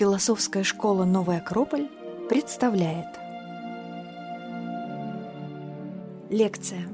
Философская 0.00 0.62
школа 0.62 1.04
«Новый 1.04 1.36
Акрополь» 1.36 1.86
представляет 2.30 3.20
Лекция 6.30 6.88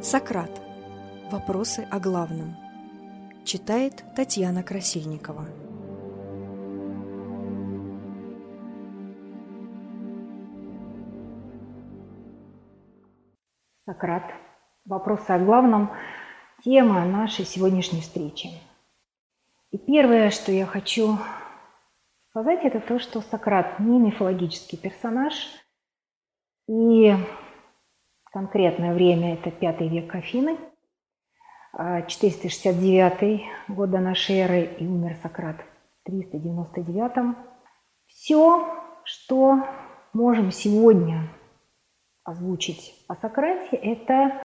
«Сократ. 0.00 0.52
Вопросы 1.32 1.88
о 1.90 1.98
главном» 1.98 2.54
Читает 3.44 4.04
Татьяна 4.14 4.62
Красильникова 4.62 5.48
Сократ. 13.86 14.22
Вопросы 14.84 15.32
о 15.32 15.40
главном– 15.40 15.90
тема 16.62 17.04
нашей 17.06 17.44
сегодняшней 17.44 18.02
встречи. 18.02 18.50
И 19.72 19.78
первое, 19.78 20.30
что 20.30 20.52
я 20.52 20.64
хочу 20.64 21.18
сказать, 22.36 22.64
это 22.64 22.80
то, 22.80 22.98
что 22.98 23.22
Сократ 23.22 23.80
не 23.80 23.98
мифологический 23.98 24.76
персонаж, 24.76 25.32
и 26.68 27.14
конкретное 28.30 28.92
время– 28.92 29.32
это 29.40 29.50
пятый 29.50 29.88
век 29.88 30.14
Афины, 30.14 30.58
469 31.72 33.40
год 33.68 33.90
до 33.90 34.00
нашей 34.00 34.36
эры, 34.36 34.64
и 34.78 34.86
умер 34.86 35.16
Сократ 35.22 35.56
в 36.02 36.10
399. 36.10 37.36
Все, 38.06 38.84
что 39.04 39.66
можем 40.12 40.50
сегодня 40.50 41.30
озвучить 42.22 43.02
о 43.08 43.14
Сократе, 43.14 43.76
это, 43.76 44.42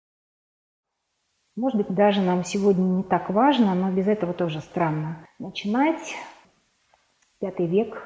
может 1.56 1.78
быть, 1.78 1.88
даже 1.94 2.20
нам 2.20 2.44
сегодня 2.44 2.82
не 2.82 3.02
так 3.02 3.30
важно, 3.30 3.74
но 3.74 3.90
без 3.90 4.08
этого 4.08 4.34
тоже 4.34 4.60
странно. 4.60 5.26
Начинать 5.38 6.16
пятый 7.40 7.66
век 7.66 7.96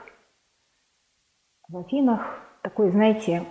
в 1.68 1.78
Афинах, 1.78 2.20
такой, 2.62 2.90
знаете, 2.90 3.44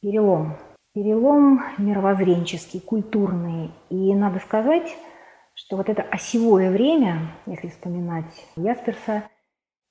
перелом. 0.00 0.56
Перелом 0.94 1.62
мировоззренческий, 1.78 2.80
культурный. 2.80 3.70
И 3.90 4.14
надо 4.14 4.40
сказать, 4.40 4.96
что 5.54 5.76
вот 5.76 5.88
это 5.88 6.02
осевое 6.02 6.70
время, 6.70 7.32
если 7.46 7.68
вспоминать 7.68 8.46
Ясперса, 8.56 9.24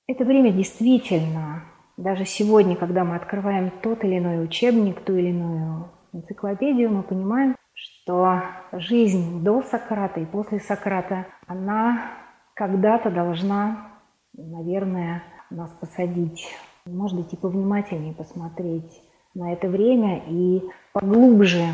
это 0.06 0.24
время 0.24 0.52
действительно, 0.52 1.64
даже 1.96 2.24
сегодня, 2.24 2.76
когда 2.76 3.04
мы 3.04 3.16
открываем 3.16 3.70
тот 3.82 4.04
или 4.04 4.18
иной 4.18 4.44
учебник, 4.44 5.02
ту 5.04 5.16
или 5.16 5.30
иную 5.30 5.90
энциклопедию, 6.12 6.90
мы 6.90 7.02
понимаем, 7.02 7.56
что 7.72 8.42
жизнь 8.72 9.42
до 9.42 9.62
Сократа 9.62 10.20
и 10.20 10.26
после 10.26 10.60
Сократа, 10.60 11.26
она 11.46 12.10
когда-то 12.54 13.10
должна 13.10 13.95
наверное, 14.36 15.22
нас 15.50 15.70
посадить, 15.80 16.46
может 16.84 17.16
быть, 17.16 17.32
и 17.32 17.36
повнимательнее 17.36 18.14
посмотреть 18.14 19.02
на 19.34 19.52
это 19.52 19.68
время 19.68 20.22
и 20.28 20.62
поглубже 20.92 21.66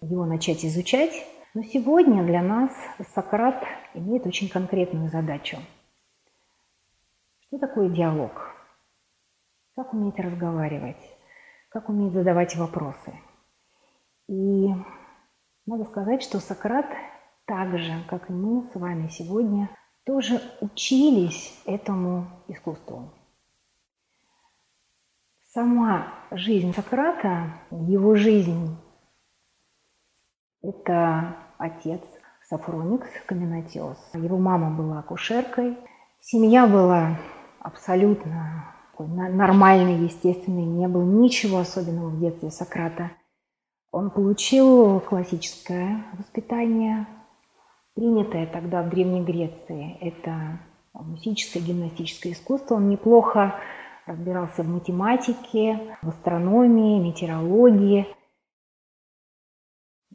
его 0.00 0.24
начать 0.24 0.64
изучать. 0.64 1.12
Но 1.54 1.62
сегодня 1.62 2.24
для 2.24 2.42
нас 2.42 2.70
Сократ 3.14 3.62
имеет 3.94 4.26
очень 4.26 4.48
конкретную 4.48 5.08
задачу. 5.10 5.58
Что 7.46 7.58
такое 7.58 7.88
диалог? 7.88 8.30
Как 9.74 9.92
уметь 9.92 10.18
разговаривать? 10.18 11.00
Как 11.68 11.88
уметь 11.88 12.12
задавать 12.12 12.54
вопросы? 12.56 13.12
И 14.28 14.68
надо 15.66 15.84
сказать, 15.84 16.22
что 16.22 16.38
Сократ 16.38 16.86
так 17.46 17.76
же, 17.78 18.04
как 18.08 18.30
и 18.30 18.32
мы 18.32 18.68
с 18.70 18.74
вами 18.76 19.08
сегодня, 19.08 19.68
тоже 20.10 20.42
учились 20.60 21.56
этому 21.66 22.26
искусству. 22.48 23.12
Сама 25.54 26.12
жизнь 26.32 26.74
Сократа, 26.74 27.52
его 27.70 28.16
жизнь, 28.16 28.76
это 30.62 31.36
отец 31.58 32.02
Сафроникс 32.48 33.06
Каменотес. 33.26 33.98
Его 34.14 34.36
мама 34.36 34.76
была 34.76 34.98
акушеркой. 34.98 35.78
Семья 36.20 36.66
была 36.66 37.16
абсолютно 37.60 38.74
нормальной, 38.98 40.06
естественной. 40.06 40.64
Не 40.64 40.88
было 40.88 41.04
ничего 41.04 41.58
особенного 41.58 42.08
в 42.08 42.18
детстве 42.18 42.50
Сократа. 42.50 43.12
Он 43.92 44.10
получил 44.10 44.98
классическое 44.98 46.04
воспитание, 46.18 47.06
принятое 48.00 48.46
тогда 48.46 48.82
в 48.82 48.88
Древней 48.88 49.22
Греции. 49.22 49.98
Это 50.00 50.58
музическое, 50.94 51.62
гимнастическое 51.62 52.32
искусство. 52.32 52.76
Он 52.76 52.88
неплохо 52.88 53.60
разбирался 54.06 54.62
в 54.62 54.68
математике, 54.68 55.98
в 56.00 56.08
астрономии, 56.08 56.98
метеорологии. 56.98 58.06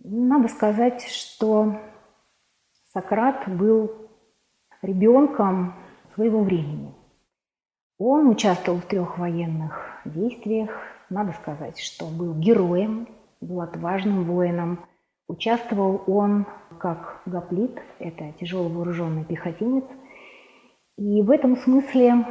Надо 0.03 0.47
сказать, 0.47 1.03
что 1.03 1.79
Сократ 2.91 3.47
был 3.47 3.91
ребенком 4.81 5.75
своего 6.15 6.41
времени. 6.41 6.91
Он 7.99 8.29
участвовал 8.29 8.79
в 8.79 8.87
трех 8.87 9.19
военных 9.19 10.01
действиях. 10.05 10.71
Надо 11.11 11.33
сказать, 11.33 11.77
что 11.77 12.07
был 12.07 12.33
героем, 12.33 13.07
был 13.41 13.61
отважным 13.61 14.23
воином– 14.23 14.83
Участвовал 15.27 16.03
он 16.05 16.45
как 16.85 17.23
гоплит, 17.25 17.81
это 17.97 18.31
тяжело 18.33 18.69
вооруженный 18.69 19.25
пехотинец. 19.25 19.85
И 20.99 21.23
в 21.23 21.31
этом 21.31 21.57
смысле 21.57 22.27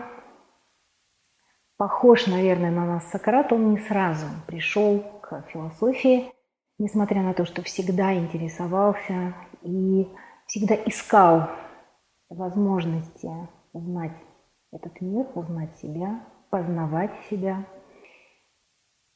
похож, 1.77 2.29
наверное, 2.29 2.71
на 2.71 2.87
нас 2.87 3.11
Сократ. 3.11 3.53
Он 3.53 3.73
не 3.73 3.79
сразу 3.79 4.27
пришел 4.47 5.01
к 5.23 5.43
философии, 5.49 6.33
несмотря 6.79 7.23
на 7.23 7.35
то, 7.35 7.45
что 7.45 7.63
всегда 7.63 8.15
интересовался 8.15 9.35
и 9.63 10.07
всегда 10.47 10.77
искал 10.87 11.51
возможности 12.29 13.29
узнать 13.73 14.17
этот 14.71 15.01
мир, 15.01 15.27
узнать 15.35 15.77
себя, 15.79 16.21
познавать 16.51 17.11
себя– 17.29 17.67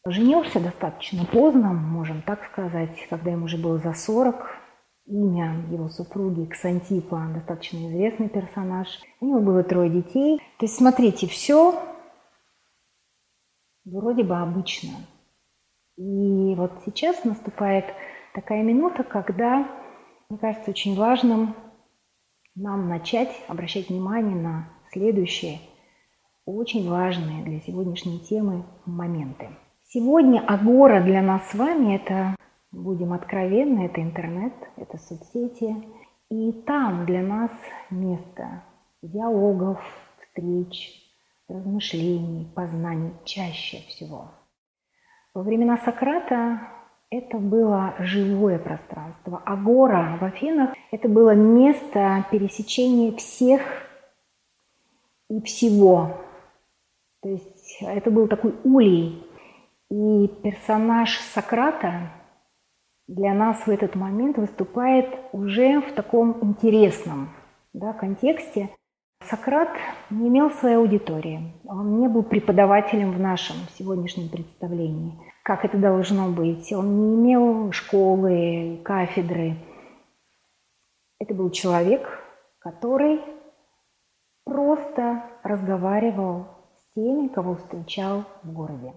Женился 0.06 0.59
достаточно 0.59 1.27
поздно, 1.27 1.75
можем 1.75 2.22
так 2.22 2.43
сказать, 2.47 2.97
когда 3.10 3.32
ему 3.32 3.44
уже 3.44 3.59
было 3.59 3.78
за 3.78 3.93
40. 3.93 4.68
Имя 5.11 5.65
его 5.71 5.89
супруги 5.89 6.45
Ксантипа, 6.45 7.31
достаточно 7.35 7.79
известный 7.89 8.29
персонаж. 8.29 8.87
У 9.21 9.27
него 9.27 9.41
было 9.41 9.63
трое 9.63 9.91
детей. 9.91 10.39
То 10.59 10.67
есть, 10.67 10.77
смотрите, 10.77 11.27
все 11.27 11.75
вроде 13.87 14.23
бы 14.23 14.37
обычно. 14.37 14.91
И 15.97 16.55
вот 16.55 16.73
сейчас 16.85 17.25
наступает 17.25 17.87
такая 18.35 18.63
минута, 18.63 19.03
когда, 19.03 19.67
мне 20.29 20.39
кажется, 20.39 20.71
очень 20.71 20.95
важным 20.95 21.55
нам 22.55 22.89
начать 22.89 23.31
обращать 23.49 23.89
внимание 23.89 24.37
на 24.37 24.69
следующие 24.93 25.59
очень 26.45 26.89
важные 26.89 27.45
для 27.45 27.61
сегодняшней 27.61 28.21
темы 28.21 28.65
моменты. 28.87 29.49
Сегодня 29.85 30.41
Агора 30.41 31.03
для 31.03 31.23
нас 31.23 31.51
с 31.51 31.55
вами– 31.55 31.95
это, 31.97 32.35
будем 32.73 33.12
откровенны, 33.12 33.87
это 33.87 34.03
интернет, 34.03 34.53
это 34.77 34.99
соцсети. 34.99 35.75
И 36.31 36.53
там 36.67 37.06
для 37.06 37.23
нас 37.23 37.51
место 37.91 38.62
диалогов, 39.03 39.81
встреч, 40.21 41.03
размышлений, 41.49 42.47
познаний 42.55 43.12
чаще 43.25 43.78
всего. 43.89 44.31
Во 45.34 45.43
времена 45.43 45.78
Сократа 45.78 46.61
это 47.11 47.39
было 47.39 47.95
живое 48.01 48.59
пространство. 48.59 49.43
Агора 49.47 50.19
в 50.21 50.25
Афинах– 50.25 50.75
это 50.91 51.09
было 51.09 51.34
место 51.34 52.27
пересечения 52.31 53.16
всех 53.16 53.63
и 55.31 55.41
всего. 55.42 56.19
То 57.22 57.31
есть 57.31 57.78
это 57.81 58.10
был 58.10 58.28
такой 58.28 58.54
улей 58.65 59.27
и 59.91 60.28
персонаж 60.42 61.19
Сократа 61.33 62.13
для 63.09 63.33
нас 63.33 63.66
в 63.66 63.71
этот 63.71 63.95
момент 63.95 64.37
выступает 64.37 65.19
уже 65.33 65.81
в 65.81 65.93
таком 65.93 66.39
интересном 66.43 67.31
да, 67.72 67.95
контексте. 67.95 68.71
Сократ 69.25 69.71
не 70.10 70.28
имел 70.28 70.51
своей 70.53 70.77
аудитории, 70.77 71.53
он 71.65 71.99
не 71.99 72.07
был 72.07 72.22
преподавателем 72.22 73.10
в 73.10 73.19
нашем 73.19 73.57
сегодняшнем 73.77 74.28
представлении, 74.28 75.19
как 75.43 75.65
это 75.65 75.77
должно 75.77 76.28
быть. 76.28 76.72
Он 76.72 77.01
не 77.01 77.15
имел 77.16 77.72
школы, 77.72 78.81
кафедры. 78.84 79.57
Это 81.19 81.34
был 81.34 81.51
человек, 81.51 82.07
который 82.61 83.21
просто 84.45 85.25
разговаривал 85.43 86.47
с 86.77 86.95
теми, 86.95 87.27
кого 87.27 87.57
встречал 87.57 88.25
в 88.45 88.53
городе. 88.53 88.95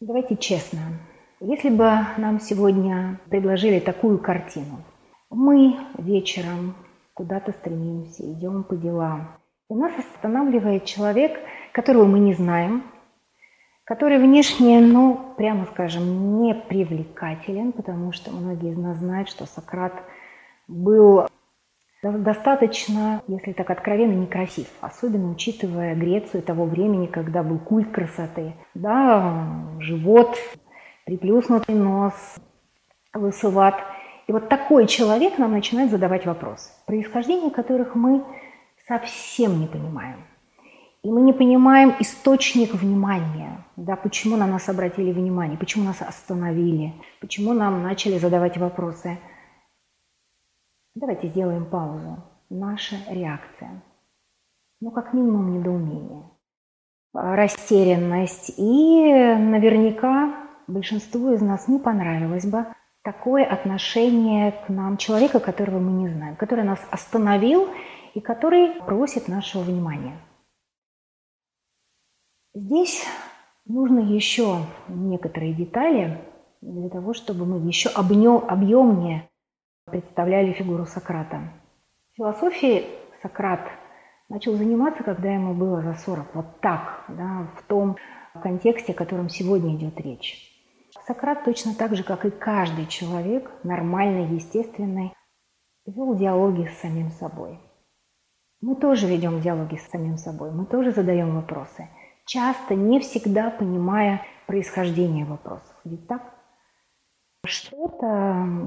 Давайте 0.00 0.36
честно. 0.36 0.80
Если 1.44 1.70
бы 1.70 1.90
нам 2.18 2.38
сегодня 2.38 3.18
предложили 3.28 3.80
такую 3.80 4.18
картину, 4.18 4.84
мы 5.28 5.76
вечером 5.98 6.76
куда-то 7.14 7.50
стремимся, 7.50 8.22
идем 8.32 8.62
по 8.62 8.76
делам, 8.76 9.28
И 9.68 9.74
нас 9.74 9.90
останавливает 9.98 10.84
человек, 10.84 11.32
которого 11.72 12.04
мы 12.04 12.20
не 12.20 12.34
знаем, 12.34 12.84
который 13.82 14.18
внешне, 14.18 14.78
ну, 14.80 15.34
прямо 15.36 15.66
скажем, 15.66 16.42
не 16.42 16.54
привлекателен, 16.54 17.72
потому 17.72 18.12
что 18.12 18.30
многие 18.30 18.70
из 18.70 18.78
нас 18.78 18.98
знают, 18.98 19.28
что 19.28 19.44
Сократ 19.44 19.94
был 20.68 21.26
достаточно, 22.04 23.20
если 23.26 23.50
так 23.50 23.68
откровенно, 23.68 24.12
некрасив, 24.12 24.68
особенно 24.80 25.32
учитывая 25.32 25.96
Грецию 25.96 26.44
того 26.44 26.66
времени, 26.66 27.06
когда 27.06 27.42
был 27.42 27.58
культ 27.58 27.90
красоты. 27.90 28.54
Да, 28.74 29.66
живот, 29.80 30.38
приплюснутый 31.04 31.74
нос, 31.74 32.14
лысоват. 33.14 33.74
И 34.26 34.32
вот 34.32 34.48
такой 34.48 34.86
человек 34.86 35.38
нам 35.38 35.52
начинает 35.52 35.90
задавать 35.90 36.26
вопросы, 36.26 36.70
происхождение 36.86 37.50
которых 37.50 37.94
мы 37.94 38.24
совсем 38.86 39.60
не 39.60 39.66
понимаем. 39.66 40.24
И 41.02 41.10
мы 41.10 41.22
не 41.22 41.32
понимаем 41.32 41.94
источник 41.98 42.74
внимания, 42.74 43.64
да, 43.74 43.96
почему 43.96 44.36
на 44.36 44.46
нас 44.46 44.68
обратили 44.68 45.10
внимание, 45.10 45.58
почему 45.58 45.84
нас 45.84 46.00
остановили, 46.00 46.94
почему 47.20 47.54
нам 47.54 47.82
начали 47.82 48.18
задавать 48.18 48.56
вопросы. 48.56 49.18
Давайте 50.94 51.28
сделаем 51.28 51.64
паузу. 51.64 52.22
Наша 52.50 52.96
реакция. 53.08 53.82
Ну, 54.80 54.90
как 54.90 55.12
минимум, 55.12 55.58
недоумение, 55.58 56.22
растерянность. 57.12 58.54
И 58.58 59.12
наверняка 59.38 60.41
большинству 60.66 61.32
из 61.32 61.40
нас 61.40 61.68
не 61.68 61.78
понравилось 61.78 62.46
бы 62.46 62.66
такое 63.02 63.44
отношение 63.44 64.52
к 64.52 64.68
нам 64.68 64.96
человека, 64.96 65.40
которого 65.40 65.78
мы 65.78 65.92
не 65.92 66.08
знаем, 66.08 66.36
который 66.36 66.64
нас 66.64 66.80
остановил 66.90 67.68
и 68.14 68.20
который 68.20 68.80
просит 68.82 69.28
нашего 69.28 69.62
внимания. 69.62 70.16
Здесь 72.54 73.04
нужно 73.64 74.00
еще 74.00 74.58
некоторые 74.88 75.54
детали 75.54 76.18
для 76.60 76.90
того, 76.90 77.14
чтобы 77.14 77.46
мы 77.46 77.66
еще 77.66 77.88
объемнее 77.88 79.28
представляли 79.86 80.52
фигуру 80.52 80.86
Сократа. 80.86 81.40
Философией 82.12 82.86
Сократ 83.22 83.60
начал 84.28 84.54
заниматься, 84.54 85.02
когда 85.02 85.32
ему 85.32 85.54
было 85.54 85.82
за 85.82 85.94
40, 85.94 86.34
вот 86.34 86.60
так, 86.60 87.04
да, 87.08 87.48
в 87.56 87.62
том 87.62 87.96
контексте, 88.42 88.92
о 88.92 88.96
котором 88.96 89.28
сегодня 89.28 89.74
идет 89.74 90.00
речь. 90.00 90.51
Сократ 91.00 91.44
точно 91.44 91.74
так 91.74 91.96
же, 91.96 92.04
как 92.04 92.24
и 92.24 92.30
каждый 92.30 92.86
человек, 92.86 93.50
нормальный, 93.64 94.34
естественный, 94.34 95.14
вел 95.86 96.14
диалоги 96.14 96.66
с 96.66 96.80
самим 96.80 97.10
собой. 97.10 97.58
Мы 98.60 98.76
тоже 98.76 99.06
ведем 99.06 99.40
диалоги 99.40 99.76
с 99.76 99.88
самим 99.88 100.16
собой, 100.18 100.52
мы 100.52 100.66
тоже 100.66 100.92
задаем 100.92 101.34
вопросы, 101.34 101.88
часто 102.26 102.74
не 102.74 103.00
всегда 103.00 103.50
понимая 103.50 104.22
происхождение 104.46 105.24
вопросов. 105.24 105.74
Ведь 105.84 106.06
так? 106.06 106.34
Что-то 107.44 108.06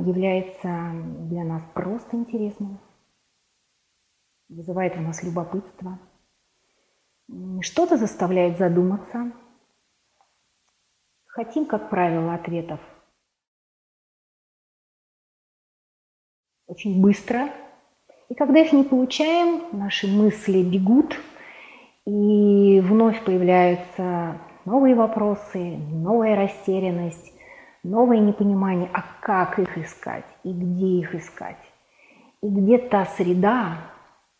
является 0.05 0.91
для 1.29 1.45
нас 1.45 1.63
просто 1.73 2.17
интересным, 2.17 2.81
вызывает 4.49 4.97
у 4.97 5.01
нас 5.01 5.23
любопытство, 5.23 5.97
что-то 7.61 7.95
заставляет 7.97 8.57
задуматься– 8.57 9.31
Хотим, 11.35 11.65
как 11.65 11.89
правило, 11.89 12.33
ответов 12.33 12.79
очень 16.65 17.01
быстро. 17.01 17.49
И 18.29 18.35
когда 18.35 18.61
их 18.61 18.71
не 18.71 18.83
получаем, 18.83 19.77
наши 19.77 20.07
мысли 20.07 20.63
бегут, 20.63 21.17
и 22.05 22.79
вновь 22.79 23.21
появляются 23.25 24.39
новые 24.63 24.95
вопросы, 24.95 25.75
новая 25.75 26.37
растерянность, 26.37 27.33
новое 27.83 28.19
непонимание, 28.19 28.89
а 28.93 29.03
как 29.19 29.59
их 29.59 29.77
искать 29.77 30.25
и 30.45 30.53
где 30.53 30.99
их 30.99 31.15
искать. 31.15 31.59
И 32.41 32.47
где 32.47 32.77
та 32.77 33.05
среда, 33.07 33.91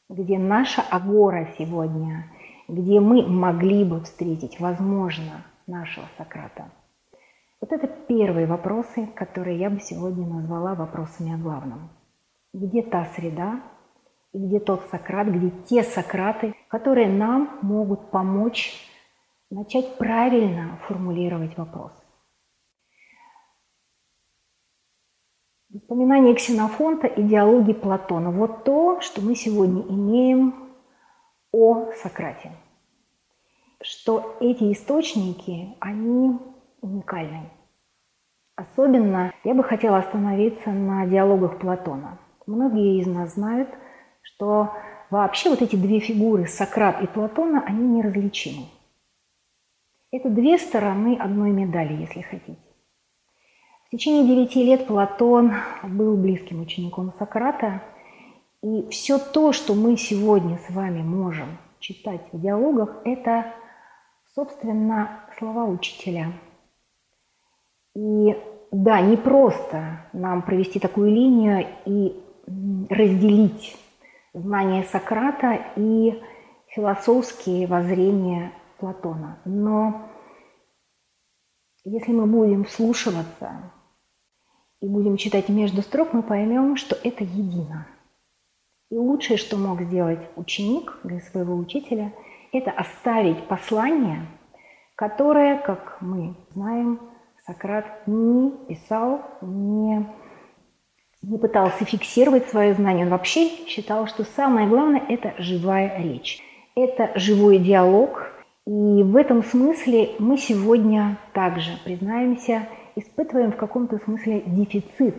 где 0.08 0.40
наша 0.40 0.82
агора 0.82 1.50
сегодня, 1.58 2.32
где 2.70 3.02
мы 3.02 3.28
могли 3.28 3.84
бы 3.84 4.00
встретить, 4.00 4.62
возможно, 4.62 5.44
нашего 5.68 6.06
Сократа. 6.18 6.72
Вот 7.68 7.72
это 7.72 7.88
первые 7.88 8.46
вопросы, 8.46 9.08
которые 9.16 9.58
я 9.58 9.72
бы 9.72 9.80
сегодня 9.80 10.28
назвала 10.28 10.76
вопросами 10.76 11.34
о 11.34 11.38
главном. 11.40 11.90
Где 12.54 12.84
та 12.84 13.06
среда 13.16 13.60
и 14.34 14.38
где 14.38 14.60
тот 14.60 14.86
Сократ, 14.92 15.30
где 15.30 15.50
те 15.68 15.82
Сократы, 15.82 16.54
которые 16.68 17.08
нам 17.08 17.58
могут 17.64 18.12
помочь 18.12 18.72
начать 19.50 19.98
правильно 19.98 20.78
формулировать 20.88 21.58
вопрос. 21.58 21.92
Воспоминания 25.70 26.36
Ксенофонта 26.36 27.08
и 27.08 27.24
диалоги 27.24 27.74
Платона. 27.74 28.30
Вот 28.30 28.64
то, 28.64 29.02
что 29.02 29.22
мы 29.22 29.34
сегодня 29.34 29.82
имеем 29.82 30.54
о 31.52 31.92
Сократе. 31.94 32.52
Что 33.82 34.38
эти 34.40 34.72
источники, 34.72 35.76
они 35.80 36.38
уникальный. 36.82 37.55
Особенно 38.56 39.34
я 39.44 39.54
бы 39.54 39.64
хотела 39.64 39.98
остановиться 39.98 40.70
на 40.70 41.06
диалогах 41.06 41.60
Платона. 41.60 42.20
Многие 42.48 43.02
из 43.02 43.08
нас 43.08 43.34
знают, 43.34 43.70
что 44.22 44.72
вообще 45.10 45.50
вот 45.50 45.62
эти 45.62 45.76
две 45.76 46.00
фигуры, 46.00 46.48
Сократ 46.48 47.02
и 47.02 47.08
Платона, 47.08 47.64
они 47.66 47.86
неразличимы. 47.86 48.68
Это 50.12 50.30
две 50.30 50.58
стороны 50.58 51.18
одной 51.20 51.52
медали, 51.52 51.94
если 52.00 52.22
хотите. 52.22 52.58
В 53.88 53.90
течение 53.92 54.26
девяти 54.26 54.64
лет 54.64 54.88
Платон 54.88 55.54
был 55.84 56.16
близким 56.16 56.62
учеником 56.62 57.14
Сократа, 57.20 57.82
и 58.62 58.88
все 58.90 59.18
то, 59.18 59.52
что 59.52 59.74
мы 59.74 59.98
сегодня 59.98 60.60
с 60.60 60.74
вами 60.74 61.02
можем 61.02 61.58
читать 61.80 62.22
в 62.32 62.40
диалогах, 62.40 63.02
это, 63.04 63.54
собственно, 64.34 65.26
слова 65.38 65.66
учителя– 65.66 66.32
и 67.96 68.38
да, 68.72 69.02
не 69.02 69.16
просто 69.16 70.02
нам 70.14 70.42
провести 70.42 70.80
такую 70.80 71.10
линию 71.10 71.66
и 71.86 72.22
разделить 72.90 73.78
знания 74.34 74.84
Сократа 74.84 75.60
и 75.76 76.22
философские 76.68 77.68
воззрения 77.68 78.52
Платона. 78.78 79.40
Но 79.46 80.10
если 81.86 82.12
мы 82.12 82.26
будем 82.26 82.66
вслушиваться 82.66 83.72
и 84.82 84.88
будем 84.88 85.16
читать 85.18 85.48
между 85.48 85.82
строк, 85.82 86.12
мы 86.12 86.22
поймем, 86.22 86.76
что 86.76 86.96
это 86.96 87.24
едино. 87.24 87.88
И 88.90 88.98
лучшее, 88.98 89.38
что 89.38 89.58
мог 89.58 89.82
сделать 89.82 90.20
ученик 90.36 90.98
для 91.04 91.22
своего 91.22 91.56
учителя, 91.56 92.14
это 92.52 92.72
оставить 92.72 93.48
послание, 93.48 94.28
которое, 94.96 95.58
как 95.60 95.98
мы 96.02 96.36
знаем, 96.54 97.00
Сократ 97.46 97.86
не 98.08 98.52
писал, 98.68 99.22
не, 99.42 100.10
не 101.22 101.38
пытался 101.38 101.86
фиксировать 101.86 102.48
свое 102.48 102.74
знание. 102.74 103.06
Он 103.06 103.12
вообще 103.12 103.50
считал, 103.68 104.08
что 104.08 104.24
самое 104.24 104.68
главное– 104.68 105.04
это 105.10 105.36
живая 105.38 106.02
речь. 106.02 106.42
Это 106.76 107.12
живой 107.16 107.60
диалог. 107.60 108.32
И 108.66 109.04
в 109.04 109.16
этом 109.16 109.44
смысле 109.44 110.16
мы 110.18 110.38
сегодня 110.38 111.20
также, 111.34 111.78
признаемся, 111.84 112.68
испытываем 112.96 113.52
в 113.52 113.58
каком-то 113.58 114.00
смысле 114.00 114.42
дефицит 114.42 115.16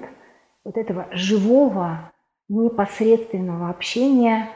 вот 0.65 0.77
этого 0.77 1.07
живого, 1.13 2.11
непосредственного 2.49 3.71
общения 3.71 4.49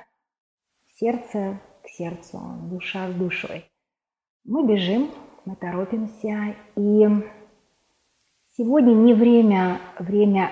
сердце 0.97 1.61
к 1.85 1.89
сердцу, 1.89 2.41
душа 2.65 3.09
с 3.09 3.15
душой. 3.15 3.65
Мы 4.45 4.67
бежим, 4.67 5.11
мы 5.45 5.55
торопимся, 5.55 6.57
и 6.77 7.07
Сегодня 8.61 8.93
не 8.93 9.14
время, 9.14 9.81
время 9.99 10.50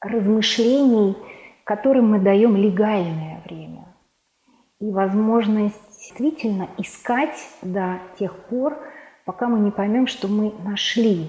размышлений, 0.00 1.16
которым 1.64 2.10
мы 2.10 2.20
даем 2.20 2.54
легальное 2.54 3.42
время. 3.44 3.88
И 4.78 4.88
возможность 4.88 5.82
действительно 5.88 6.68
искать 6.78 7.36
до 7.60 7.98
тех 8.20 8.32
пор, 8.44 8.78
пока 9.24 9.48
мы 9.48 9.58
не 9.58 9.72
поймем, 9.72 10.06
что 10.06 10.28
мы 10.28 10.52
нашли, 10.62 11.28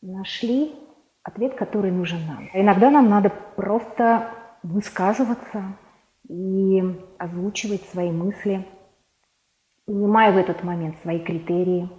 нашли 0.00 0.74
ответ, 1.22 1.54
который 1.54 1.90
нужен 1.90 2.20
нам. 2.26 2.48
Иногда 2.54 2.90
нам 2.90 3.10
надо 3.10 3.30
просто 3.56 4.30
высказываться 4.62 5.64
и 6.30 6.82
озвучивать 7.18 7.82
свои 7.90 8.10
мысли, 8.10 8.66
понимая 9.84 10.32
в 10.32 10.38
этот 10.38 10.64
момент 10.64 10.96
свои 11.02 11.18
критерии– 11.18 11.90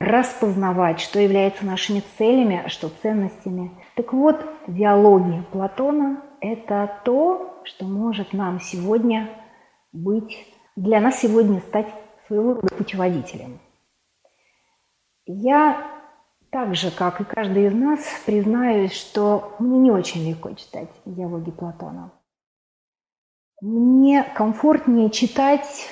распознавать, 0.00 0.98
что 0.98 1.20
является 1.20 1.64
нашими 1.64 2.02
целями, 2.16 2.62
а 2.64 2.68
что 2.68 2.88
ценностями. 2.88 3.70
Так 3.94 4.12
вот, 4.12 4.44
диалоги 4.66 5.44
Платона– 5.52 6.22
это 6.40 7.00
то, 7.04 7.60
что 7.64 7.84
может 7.84 8.32
нам 8.32 8.60
сегодня 8.60 9.28
быть, 9.92 10.46
для 10.74 11.00
нас 11.00 11.20
сегодня 11.20 11.60
стать 11.60 11.88
своего 12.26 12.54
рода 12.54 12.74
путеводителем. 12.74 13.60
Я 15.26 15.86
так 16.50 16.74
же, 16.74 16.90
как 16.90 17.20
и 17.20 17.24
каждый 17.24 17.66
из 17.66 17.74
нас, 17.74 18.00
признаюсь, 18.24 18.92
что 18.92 19.54
мне 19.58 19.78
не 19.78 19.90
очень 19.90 20.26
легко 20.28 20.50
читать 20.52 20.88
диалоги 21.04 21.50
Платона. 21.50 22.10
Мне 23.60 24.24
комфортнее 24.34 25.10
читать, 25.10 25.90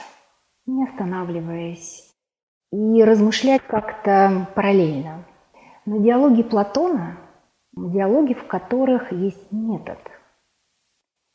не 0.64 0.84
останавливаясь, 0.84 2.07
и 2.72 3.02
размышлять 3.02 3.62
как-то 3.62 4.46
параллельно. 4.54 5.24
Но 5.86 5.98
диалоги 5.98 6.42
Платона– 6.42 7.16
диалоги, 7.72 8.34
в 8.34 8.46
которых 8.46 9.12
есть 9.12 9.52
метод. 9.52 9.98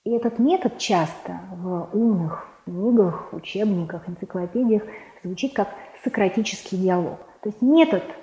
И 0.03 0.11
этот 0.11 0.39
метод 0.39 0.77
часто 0.77 1.39
в 1.51 1.89
умных 1.93 2.47
книгах, 2.65 3.33
учебниках, 3.33 4.07
энциклопедиях 4.07 4.83
звучит 5.23 5.53
как 5.53 5.69
сократический 6.03 6.77
диалог. 6.77 7.19
То 7.41 7.49
есть 7.49 7.61
метод– 7.61 8.03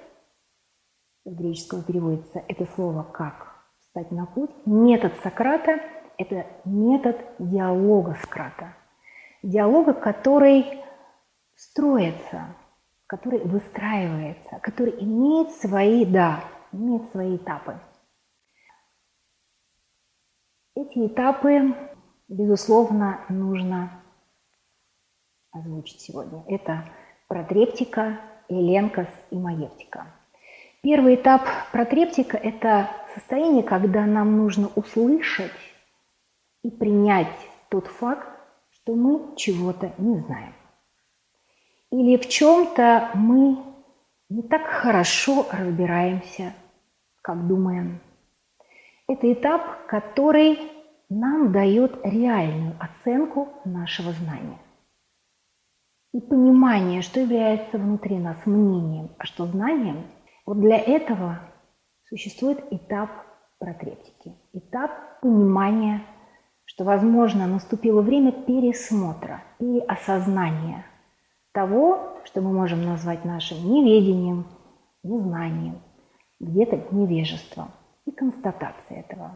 с 1.24 1.34
греческого 1.34 1.82
переводится 1.82 2.42
это 2.48 2.66
слово 2.74 3.02
как 3.02 3.54
«встать 3.80 4.10
на 4.10 4.26
путь». 4.26 4.50
Метод 4.64 5.12
Сократа– 5.22 5.80
это 6.18 6.46
метод 6.64 7.16
диалога 7.38 8.16
Сократа. 8.20 8.74
Диалога, 9.42 9.92
который 9.92 10.64
строится, 11.54 12.56
который 13.10 13.40
выстраивается, 13.40 14.60
который 14.62 14.94
имеет 15.02 15.50
свои, 15.56 16.04
да, 16.04 16.44
имеет 16.70 17.10
свои 17.10 17.36
этапы. 17.36 17.80
Эти 20.76 21.08
этапы, 21.08 21.74
безусловно, 22.28 23.24
нужно 23.28 24.00
озвучить 25.50 26.00
сегодня. 26.00 26.44
Это 26.46 26.88
протрептика, 27.26 28.20
эленкос 28.48 29.08
и 29.32 29.36
маевтика– 29.36 30.06
Первый 30.82 31.16
этап 31.16 31.46
протрептика– 31.72 32.36
это 32.42 32.88
состояние, 33.12 33.62
когда 33.62 34.06
нам 34.06 34.38
нужно 34.38 34.70
услышать 34.76 35.52
и 36.62 36.70
принять 36.70 37.36
тот 37.68 37.86
факт, 37.86 38.26
что 38.70 38.94
мы 38.94 39.36
чего-то 39.36 39.92
не 39.98 40.16
знаем. 40.20 40.54
Или 41.90 42.16
в 42.16 42.28
чем-то 42.28 43.10
мы 43.14 43.58
не 44.28 44.42
так 44.42 44.62
хорошо 44.66 45.46
разбираемся, 45.50 46.54
как 47.22 47.46
думаем. 47.46 48.00
Это 49.08 49.32
этап, 49.32 49.86
который 49.86 50.58
нам 51.08 51.50
дает 51.52 51.98
реальную 52.04 52.76
оценку 52.78 53.48
нашего 53.64 54.12
знания. 54.12 54.58
И 56.12 56.20
понимание, 56.20 57.02
что 57.02 57.20
является 57.20 57.78
внутри 57.78 58.18
нас 58.18 58.46
мнением, 58.46 59.10
а 59.18 59.24
что 59.24 59.46
знанием– 59.46 60.06
вот 60.50 60.58
для 60.58 60.78
этого 60.78 61.38
существует 62.08 62.60
этап 62.72 63.08
протрептики, 63.60 64.34
этап 64.52 65.20
понимания, 65.20 66.02
что, 66.64 66.82
возможно, 66.82 67.46
наступило 67.46 68.02
время 68.02 68.32
пересмотра, 68.32 69.44
переосознания 69.58 70.86
того, 71.52 72.18
что 72.24 72.40
мы 72.40 72.52
можем 72.52 72.84
назвать 72.84 73.24
нашим 73.24 73.58
неведением, 73.70 74.46
незнанием, 75.02 75.80
где-то 76.38 76.82
невежеством 76.92 77.70
и 78.06 78.10
констатацией 78.10 79.00
этого. 79.00 79.34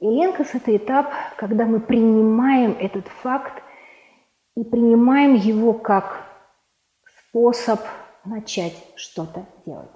И 0.00 0.06
ленкос– 0.06 0.48
это 0.54 0.76
этап, 0.76 1.12
когда 1.36 1.64
мы 1.64 1.80
принимаем 1.80 2.76
этот 2.78 3.06
факт 3.08 3.62
и 4.56 4.64
принимаем 4.64 5.34
его 5.34 5.72
как 5.72 6.26
способ 7.28 7.80
начать 8.24 8.76
что-то 8.96 9.46
делать. 9.64 9.90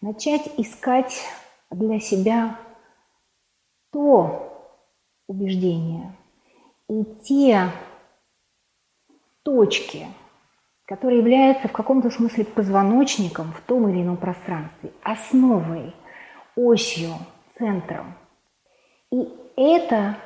Начать 0.00 0.48
искать 0.58 1.24
для 1.70 1.98
себя 1.98 2.58
то 3.90 4.52
убеждение 5.26 6.14
и 6.88 7.04
те 7.24 7.70
точки, 9.46 10.08
которые 10.86 11.20
являются 11.20 11.68
в 11.68 11.72
каком-то 11.72 12.10
смысле 12.10 12.44
позвоночником 12.44 13.52
в 13.52 13.60
том 13.60 13.88
или 13.88 14.02
ином 14.02 14.16
пространстве, 14.16 14.90
основой, 15.02 15.94
осью, 16.56 17.10
центром. 17.56 18.14
И 19.12 19.28
это 19.56 20.16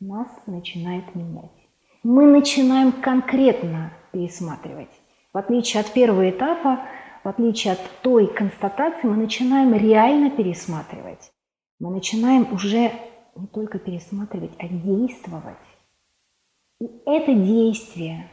нас 0.00 0.28
начинает 0.46 1.14
менять. 1.14 1.50
Мы 2.02 2.26
начинаем 2.26 2.90
конкретно 2.90 3.92
пересматривать 4.10 4.90
в 5.32 5.38
отличие 5.38 5.80
от 5.80 5.92
первого 5.92 6.28
этапа, 6.28 6.80
в 7.24 7.28
отличие 7.28 7.74
от 7.74 7.80
той 8.02 8.26
констатации, 8.26 9.06
мы 9.06 9.16
начинаем 9.16 9.74
реально 9.74 10.30
пересматривать. 10.30 11.32
Мы 11.78 11.90
начинаем 11.90 12.52
уже 12.52 12.92
не 13.34 13.46
только 13.46 13.78
пересматривать, 13.78 14.52
а 14.58 14.68
действовать. 14.68 15.56
И 16.82 16.90
это 17.06 17.32
действие 17.32 18.28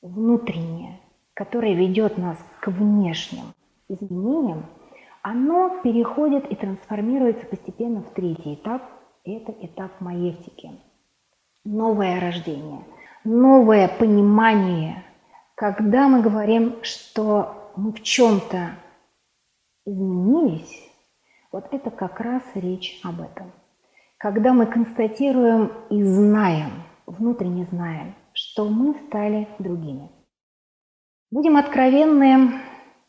внутреннее, 0.00 1.00
которое 1.34 1.74
ведет 1.74 2.16
нас 2.16 2.38
к 2.60 2.68
внешним 2.68 3.46
изменениям, 3.88 4.66
оно 5.22 5.80
переходит 5.82 6.48
и 6.48 6.54
трансформируется 6.54 7.44
постепенно 7.44 8.02
в 8.02 8.12
третий 8.12 8.54
этап. 8.54 8.84
Это 9.24 9.50
этап 9.50 10.00
маевтики. 10.00 10.70
Новое 11.64 12.20
рождение– 12.20 12.84
новое 13.24 13.88
понимание, 13.88 15.02
когда 15.56 16.06
мы 16.06 16.22
говорим, 16.22 16.84
что 16.84 17.72
мы 17.74 17.90
в 17.90 18.00
чем-то 18.00 18.76
изменились, 19.84 20.88
вот 21.50 21.66
это 21.72 21.90
как 21.90 22.20
раз 22.20 22.44
речь 22.54 23.00
об 23.02 23.22
этом. 23.22 23.50
Когда 24.18 24.52
мы 24.52 24.66
констатируем 24.66 25.72
и 25.90 26.02
знаем, 26.02 26.82
внутренне 27.06 27.66
знаем, 27.70 28.14
что 28.32 28.68
мы 28.68 28.94
стали 29.06 29.48
другими. 29.58 30.10
Будем 31.30 31.56
откровенны, 31.56 32.60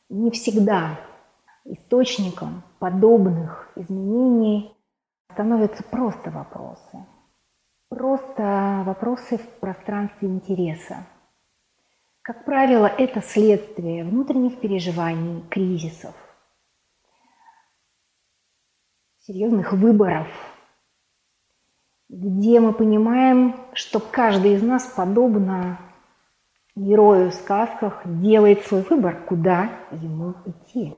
не 0.10 0.32
всегда 0.32 1.00
источником 1.66 2.64
подобных 2.80 3.72
изменений 3.76 4.74
становятся 5.32 5.84
просто 5.84 6.32
вопросы– 6.32 7.06
Просто 7.90 8.84
вопросы 8.86 9.40
в 9.40 9.50
пространстве 9.60 10.28
интереса. 10.28 11.08
Как 12.22 12.46
правило, 12.46 12.86
это 12.86 13.20
следствие 13.20 14.06
внутренних 14.06 14.60
переживаний, 14.60 15.42
кризисов, 15.50 16.14
серьезных 19.18 19.74
выборов, 19.74 20.28
где 22.10 22.60
мы 22.60 22.74
понимаем, 22.74 23.56
что 23.74 24.00
каждый 24.00 24.56
из 24.56 24.64
нас, 24.64 24.86
подобно 24.86 25.80
герою 26.76 27.30
в 27.30 27.36
сказках, 27.36 28.02
делает 28.04 28.66
свой 28.66 28.82
выбор, 28.82 29.24
куда 29.28 29.70
ему 29.92 30.34
идти. 30.46 30.98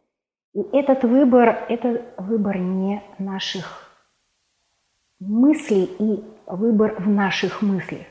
И 0.53 0.61
этот 0.73 1.03
выбор– 1.03 1.65
это 1.69 2.01
выбор 2.17 2.57
не 2.57 3.03
наших 3.19 3.89
мыслей 5.19 5.83
и 5.99 6.23
выбор 6.47 6.95
в 6.99 7.07
наших 7.07 7.61
мыслях. 7.61 8.05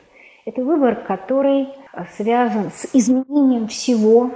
Это 0.45 0.63
выбор, 0.63 1.03
который 1.05 1.69
связан 2.15 2.71
с 2.71 2.89
изменением 2.93 3.67
всего, 3.67 4.31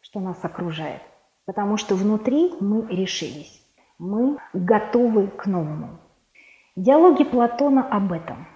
что 0.00 0.20
нас 0.20 0.38
окружает. 0.42 1.00
Потому 1.46 1.76
что 1.76 1.94
внутри 1.94 2.52
мы 2.60 2.86
решились. 2.88 3.62
Мы 3.98 4.38
готовы 4.52 5.28
к 5.28 5.46
новому. 5.46 6.00
Диалоги 6.76 7.24
Платона 7.24 7.86
об 7.88 8.12
этом. 8.12 8.46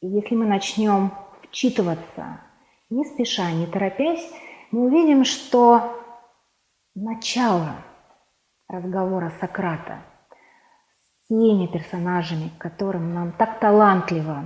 И 0.00 0.08
если 0.08 0.34
мы 0.34 0.46
начнем 0.46 1.12
вчитываться, 1.42 2.40
не 2.90 3.04
спеша, 3.04 3.50
не 3.52 3.66
торопясь, 3.66 4.30
мы 4.70 4.86
увидим, 4.86 5.24
что 5.24 6.02
начало 6.94 7.76
разговора 8.68 9.32
Сократа– 9.40 10.02
теми 11.28 11.66
персонажами, 11.66 12.50
которым 12.58 13.14
нам 13.14 13.32
так 13.32 13.58
талантливо 13.60 14.44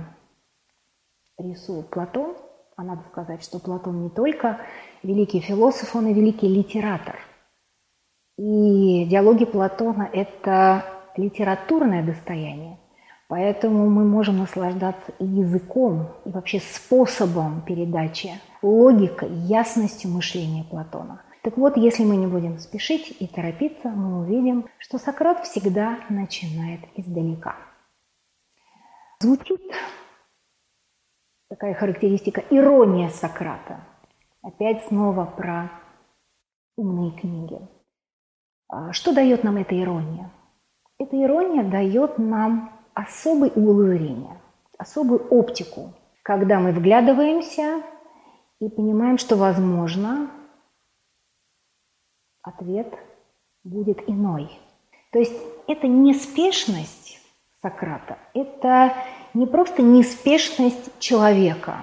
рисует 1.37 1.89
Платон, 1.89 2.35
а 2.75 2.83
надо 2.83 3.03
сказать, 3.11 3.43
что 3.43 3.59
Платон 3.59 4.03
не 4.03 4.09
только 4.09 4.59
великий 5.03 5.41
философ, 5.41 5.95
он 5.95 6.07
и 6.07 6.13
великий 6.13 6.47
литератор. 6.47 7.19
И 8.37 9.05
диалоги 9.05 9.45
Платона– 9.45 10.09
это 10.13 10.85
литературное 11.17 12.03
достояние, 12.03 12.77
поэтому 13.27 13.89
мы 13.89 14.03
можем 14.03 14.39
наслаждаться 14.39 15.13
языком, 15.19 16.07
и 16.25 16.31
вообще 16.31 16.59
способом 16.59 17.61
передачи, 17.61 18.31
логикой, 18.61 19.29
ясностью 19.29 20.11
мышления 20.11 20.63
Платона– 20.63 21.21
так 21.41 21.57
вот, 21.57 21.77
если 21.77 22.03
мы 22.03 22.17
не 22.17 22.27
будем 22.27 22.59
спешить 22.59 23.15
и 23.19 23.25
торопиться, 23.25 23.89
мы 23.89 24.21
увидим, 24.21 24.67
что 24.77 24.97
Сократ 24.97 25.45
всегда 25.45 25.99
начинает 26.09 26.81
издалека. 26.95 27.55
Звучит 29.21 29.61
такая 31.49 31.73
характеристика 31.73 32.43
ирония 32.49 33.09
Сократа. 33.09 33.79
Опять 34.41 34.85
снова 34.87 35.25
про 35.25 35.71
умные 36.75 37.11
книги. 37.17 37.59
А 38.67 38.91
что 38.91 39.13
дает 39.13 39.43
нам 39.43 39.57
эта 39.57 39.79
ирония? 39.81 40.31
Эта 40.99 41.15
ирония 41.15 41.63
дает 41.63 42.17
нам 42.17 42.77
особый 42.93 43.51
угол 43.55 43.83
зрения, 43.87 44.37
особую 44.77 45.25
оптику, 45.29 45.93
когда 46.23 46.59
мы 46.59 46.73
вглядываемся 46.73 47.81
и 48.59 48.67
понимаем, 48.67 49.17
что, 49.17 49.37
возможно, 49.37 50.29
ответ 52.41 52.93
будет 53.63 54.09
иной. 54.09 54.49
То 55.11 55.19
есть 55.19 55.37
это 55.67 55.87
неспешность 55.87 57.19
Сократа, 57.61 58.17
это 58.33 58.93
не 59.33 59.45
просто 59.45 59.81
неспешность 59.81 60.99
человека, 60.99 61.77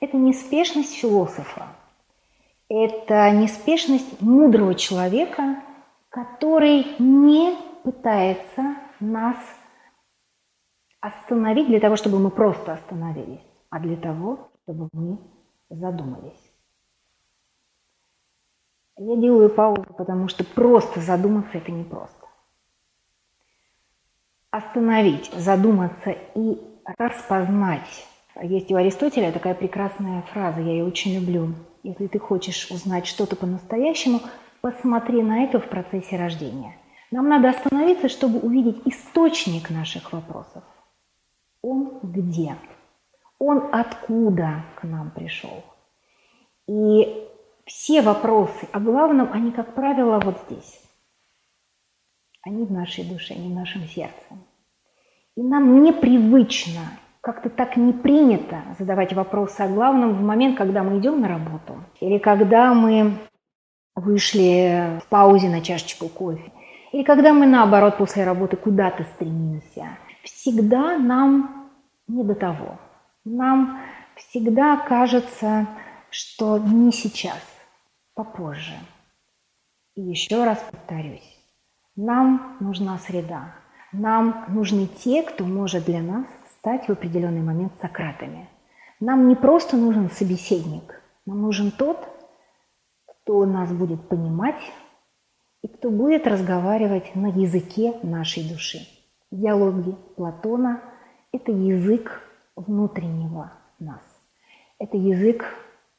это 0.00 0.16
неспешность 0.16 0.94
философа, 0.94 1.68
это 2.68 3.30
неспешность 3.30 4.20
мудрого 4.20 4.74
человека, 4.74 5.62
который 6.10 6.86
не 6.98 7.56
пытается 7.82 8.76
нас 9.00 9.36
остановить 11.00 11.68
для 11.68 11.80
того, 11.80 11.96
чтобы 11.96 12.18
мы 12.18 12.30
просто 12.30 12.72
остановились, 12.72 13.44
а 13.70 13.78
для 13.80 13.96
того, 13.96 14.50
чтобы 14.62 14.88
мы 14.92 15.18
задумались. 15.70 16.52
Я 18.96 19.16
делаю 19.16 19.48
паузу, 19.48 19.86
потому 19.96 20.28
что 20.28 20.44
просто 20.44 21.00
задуматься 21.00 21.58
это 21.58 21.70
непросто. 21.70 22.26
Остановить, 24.50 25.30
задуматься 25.32 26.16
и 26.34 26.58
распознать. 26.98 28.06
Есть 28.42 28.72
у 28.72 28.76
Аристотеля 28.76 29.30
такая 29.30 29.54
прекрасная 29.54 30.22
фраза, 30.22 30.60
я 30.60 30.72
ее 30.72 30.84
очень 30.84 31.14
люблю. 31.14 31.54
Если 31.84 32.08
ты 32.08 32.18
хочешь 32.18 32.70
узнать 32.70 33.06
что-то 33.06 33.36
по-настоящему, 33.36 34.20
посмотри 34.60 35.22
на 35.22 35.44
это 35.44 35.60
в 35.60 35.68
процессе 35.68 36.16
рождения. 36.16 36.76
Нам 37.10 37.28
надо 37.28 37.50
остановиться, 37.50 38.08
чтобы 38.08 38.38
увидеть 38.40 38.82
источник 38.84 39.70
наших 39.70 40.12
вопросов. 40.12 40.62
Он 41.62 42.00
где? 42.02 42.56
Он 43.38 43.68
откуда 43.72 44.64
к 44.76 44.84
нам 44.84 45.10
пришел? 45.10 45.64
И 46.66 47.26
все 47.64 48.02
вопросы 48.02 48.68
о 48.72 48.80
главном, 48.80 49.30
они, 49.32 49.52
как 49.52 49.74
правило, 49.74 50.20
вот 50.20 50.38
здесь. 50.46 50.82
Они 52.42 52.64
в 52.64 52.72
нашей 52.72 53.04
душе, 53.04 53.34
не 53.34 53.48
в 53.48 53.54
нашем 53.54 53.82
сердце. 53.84 54.14
И 55.36 55.42
нам 55.42 55.82
непривычно, 55.82 56.80
как-то 57.20 57.48
так 57.48 57.76
не 57.76 57.92
принято 57.92 58.62
задавать 58.78 59.12
вопросы 59.12 59.60
о 59.62 59.68
главном 59.68 60.14
в 60.14 60.22
момент, 60.22 60.58
когда 60.58 60.82
мы 60.82 60.98
идем 60.98 61.20
на 61.20 61.28
работу 61.28 61.76
или 62.00 62.18
когда 62.18 62.74
мы 62.74 63.18
вышли 63.94 65.00
в 65.04 65.08
паузе 65.08 65.48
на 65.48 65.60
чашечку 65.60 66.08
кофе, 66.08 66.52
или 66.92 67.02
когда 67.02 67.32
мы, 67.32 67.46
наоборот, 67.46 67.98
после 67.98 68.24
работы 68.24 68.56
куда-то 68.56 69.04
стремимся. 69.04 69.98
Всегда 70.24 70.98
нам 70.98 71.70
не 72.06 72.24
до 72.24 72.34
того. 72.34 72.78
Нам 73.24 73.80
всегда 74.16 74.76
кажется, 74.76 75.66
что 76.10 76.58
не 76.58 76.92
сейчас 76.92 77.40
попозже. 78.14 78.74
И 79.94 80.00
еще 80.00 80.44
раз 80.44 80.64
повторюсь, 80.70 81.38
нам 81.96 82.56
нужна 82.60 82.98
среда. 82.98 83.54
Нам 83.92 84.44
нужны 84.48 84.86
те, 84.86 85.22
кто 85.22 85.44
может 85.44 85.84
для 85.84 86.00
нас 86.00 86.26
стать 86.58 86.88
в 86.88 86.92
определенный 86.92 87.42
момент 87.42 87.72
Сократами. 87.80 88.48
Нам 89.00 89.28
не 89.28 89.36
просто 89.36 89.76
нужен 89.76 90.10
собеседник, 90.10 91.00
нам 91.26 91.42
нужен 91.42 91.70
тот, 91.70 91.98
кто 93.06 93.44
нас 93.46 93.72
будет 93.72 94.08
понимать 94.08 94.60
и 95.62 95.68
кто 95.68 95.90
будет 95.90 96.26
разговаривать 96.26 97.14
на 97.14 97.28
языке 97.28 97.94
нашей 98.02 98.48
души. 98.48 98.80
Диалоги 99.30 99.94
Платона– 100.16 100.80
это 101.32 101.52
язык 101.52 102.22
внутреннего 102.56 103.52
нас. 103.78 104.00
Это 104.78 104.96
язык 104.96 105.44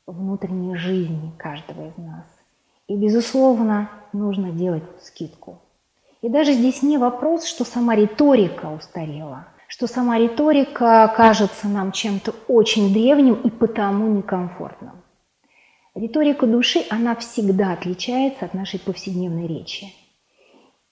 внутренней 0.08 0.76
жизни 0.76 1.32
каждого 1.38 1.88
из 1.88 1.98
нас. 1.98 2.26
И, 2.88 2.96
безусловно, 2.96 3.90
нужно 4.14 4.52
делать 4.52 4.84
скидку. 5.02 5.60
И 6.22 6.30
даже 6.30 6.54
здесь 6.54 6.82
не 6.82 6.98
вопрос, 6.98 7.46
что 7.46 7.64
сама 7.64 7.96
риторика 7.96 8.66
устарела, 8.68 9.48
что 9.68 9.88
сама 9.88 10.18
риторика 10.18 11.14
кажется 11.16 11.68
нам 11.68 11.92
чем-то 11.92 12.34
очень 12.48 12.92
древним 12.92 13.36
и 13.36 13.50
потому 13.50 14.08
некомфортным. 14.08 14.99
Риторика 16.00 16.48
души, 16.48 16.86
она 16.90 17.16
всегда 17.16 17.74
отличается 17.74 18.46
от 18.46 18.54
нашей 18.54 18.80
повседневной 18.80 19.48
речи. 19.48 19.88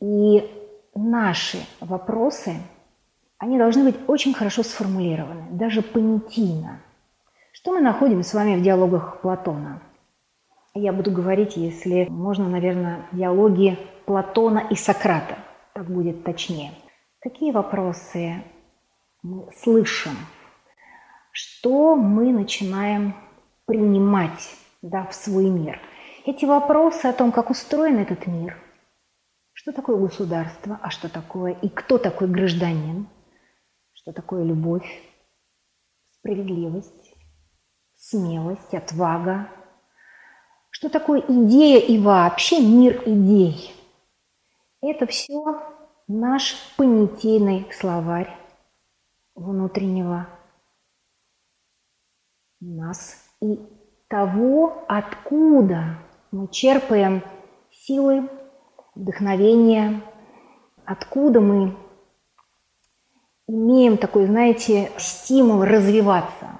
И 0.02 0.50
наши 0.93 1.60
вопросы, 1.80 2.58
они 3.38 3.58
должны 3.58 3.86
быть 3.86 3.96
очень 4.08 4.34
хорошо 4.34 4.63
сформулированы, 4.63 5.48
даже 5.52 5.82
понятийно– 5.82 6.82
что 7.60 7.74
мы 7.74 7.82
находим 7.82 8.22
с 8.22 8.36
вами 8.36 8.56
в 8.56 8.62
диалогах 8.62 9.20
Платона? 9.20 9.82
Я 10.76 10.93
буду 10.93 11.10
говорить, 11.10 11.58
если 11.58 12.06
можно, 12.06 12.48
наверное, 12.48 13.08
диалоги 13.12 13.80
Платона 14.06 14.60
и 14.70 14.76
Сократа. 14.76 15.39
Так 15.74 15.88
будет 15.88 16.24
точнее. 16.24 16.72
Какие 17.20 17.52
вопросы 17.52 18.43
мы 19.24 19.50
слышим? 19.56 20.13
Что 21.32 21.96
мы 21.96 22.32
начинаем 22.32 23.15
принимать 23.65 24.52
да, 24.89 25.06
в 25.06 25.13
свой 25.13 25.50
мир? 25.50 25.80
Эти 26.26 26.45
вопросы 26.45 27.06
о 27.06 27.13
том, 27.13 27.32
как 27.32 27.50
устроен 27.50 28.00
этот 28.00 28.28
мир, 28.28 28.58
что 29.54 29.71
такое 29.71 29.97
государство, 29.97 30.80
а 30.82 30.89
что 30.89 31.10
такое 31.10 31.54
и 31.54 31.69
кто 31.69 31.97
такой 31.97 32.28
гражданин, 32.28 33.08
что 33.93 34.12
такое 34.13 34.43
любовь, 34.43 34.88
справедливость, 36.12 37.15
смелость, 37.95 38.73
отвага. 38.73 39.50
Что 40.69 40.89
такое 40.89 41.23
идея 41.28 41.80
и 41.80 41.97
вообще 42.00 42.60
мир 42.60 43.02
идей? 43.06 43.73
Это 44.82 45.08
все 45.08 45.43
наш 46.08 46.56
понятийный 46.78 47.67
словарь 47.71 48.38
внутреннего 49.34 50.28
нас 52.60 53.23
и 53.41 53.60
того, 54.08 54.84
откуда 54.88 55.98
мы 56.32 56.48
черпаем 56.48 57.24
силы, 57.72 58.30
вдохновение, 58.96 60.02
откуда 60.86 61.41
мы 61.41 61.76
имеем 63.48 63.98
такой, 63.98 64.26
знаете, 64.26 64.91
стимул 64.98 65.63
развиваться. 65.63 66.60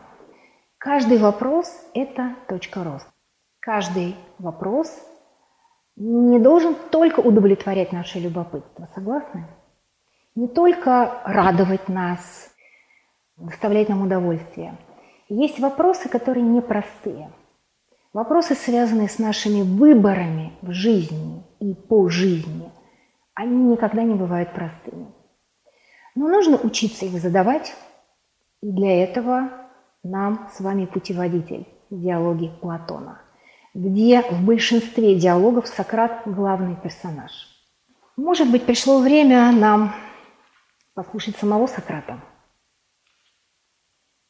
Каждый 0.78 1.18
вопрос– 1.18 1.68
это 1.94 2.36
точка 2.48 2.84
роста. 2.84 3.12
Каждый 3.60 4.16
вопрос 4.40 4.90
не 5.96 6.40
должен 6.40 6.76
только 6.92 7.20
удовлетворять 7.20 7.92
наше 7.92 8.20
любопытство, 8.20 8.88
согласны? 8.94 9.48
Не 10.36 10.48
только 10.48 11.22
радовать 11.26 11.90
нас, 11.90 12.54
доставлять 13.36 13.90
нам 13.90 14.04
удовольствие. 14.04 14.78
Есть 15.28 15.60
вопросы, 15.60 16.08
которые 16.08 16.46
непростые. 16.46 17.32
Вопросы, 18.18 18.56
связанные 18.56 19.10
с 19.10 19.20
нашими 19.20 19.62
выборами 19.62 20.52
в 20.64 20.72
жизни 20.72 21.44
и 21.60 21.76
по 21.76 22.10
жизни, 22.10 22.72
они 23.36 23.74
никогда 23.74 24.02
не 24.02 24.16
бывают 24.16 24.54
простыми. 24.54 25.14
Но 26.16 26.28
нужно 26.28 26.58
учиться 26.58 27.06
их 27.06 27.22
задавать, 27.22 27.76
и 28.64 28.72
для 28.72 29.04
этого 29.04 29.52
нам 30.02 30.50
с 30.52 30.60
вами 30.60 30.88
путеводитель 30.88 31.68
диалоги 31.92 32.52
Платона, 32.60 33.22
где 33.76 34.24
в 34.24 34.44
большинстве 34.44 35.14
диалогов 35.14 35.68
Сократ 35.68 36.24
главный 36.26 36.76
персонаж. 36.76 37.32
Может 38.16 38.50
быть, 38.50 38.66
пришло 38.66 38.98
время 39.00 39.52
нам 39.52 39.94
послушать 40.96 41.38
самого 41.38 41.68
Сократа. 41.68 42.20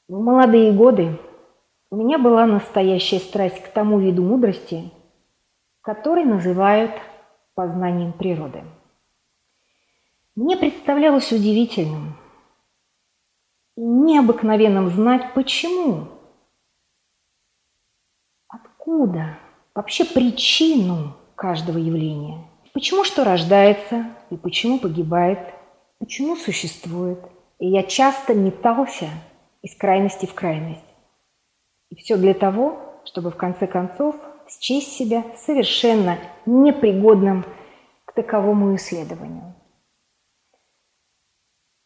В 0.09 0.19
молодые 0.21 0.73
годы 0.73 1.17
у 1.89 1.95
меня 1.95 2.17
была 2.17 2.45
настоящая 2.45 3.19
страсть 3.19 3.61
к 3.61 3.69
тому 3.69 3.99
виду 3.99 4.23
мудрости, 4.23 4.91
который 5.81 6.25
называют 6.25 6.91
познанием 7.55 8.13
природы. 8.13 8.63
Мне 10.35 10.57
представлялось 10.57 11.31
удивительным– 11.31 12.15
и 13.77 13.81
необыкновенным 13.81 14.89
знать, 14.89 15.33
почему, 15.35 16.07
откуда, 18.47 19.37
вообще 19.75 20.03
причину 20.03 21.15
каждого 21.35 21.77
явления. 21.77 22.43
Почему 22.73 23.03
что 23.03 23.23
рождается 23.23 24.07
и 24.31 24.35
почему 24.35 24.79
погибает, 24.79 25.53
почему 25.99 26.35
существует. 26.35 27.19
И 27.59 27.67
я 27.67 27.83
часто 27.83 28.33
метался 28.33 29.09
из 29.61 29.75
крайности 29.75 30.25
в 30.25 30.33
крайность. 30.33 30.81
И 31.89 31.95
все 31.95 32.17
для 32.17 32.33
того, 32.33 33.01
чтобы 33.05 33.31
в 33.31 33.37
конце 33.37 33.67
концов 33.67 34.15
счесть 34.49 34.93
себя 34.93 35.23
совершенно 35.35 36.17
непригодным 36.45 37.45
к 38.05 38.13
таковому 38.13 38.75
исследованию. 38.75 39.55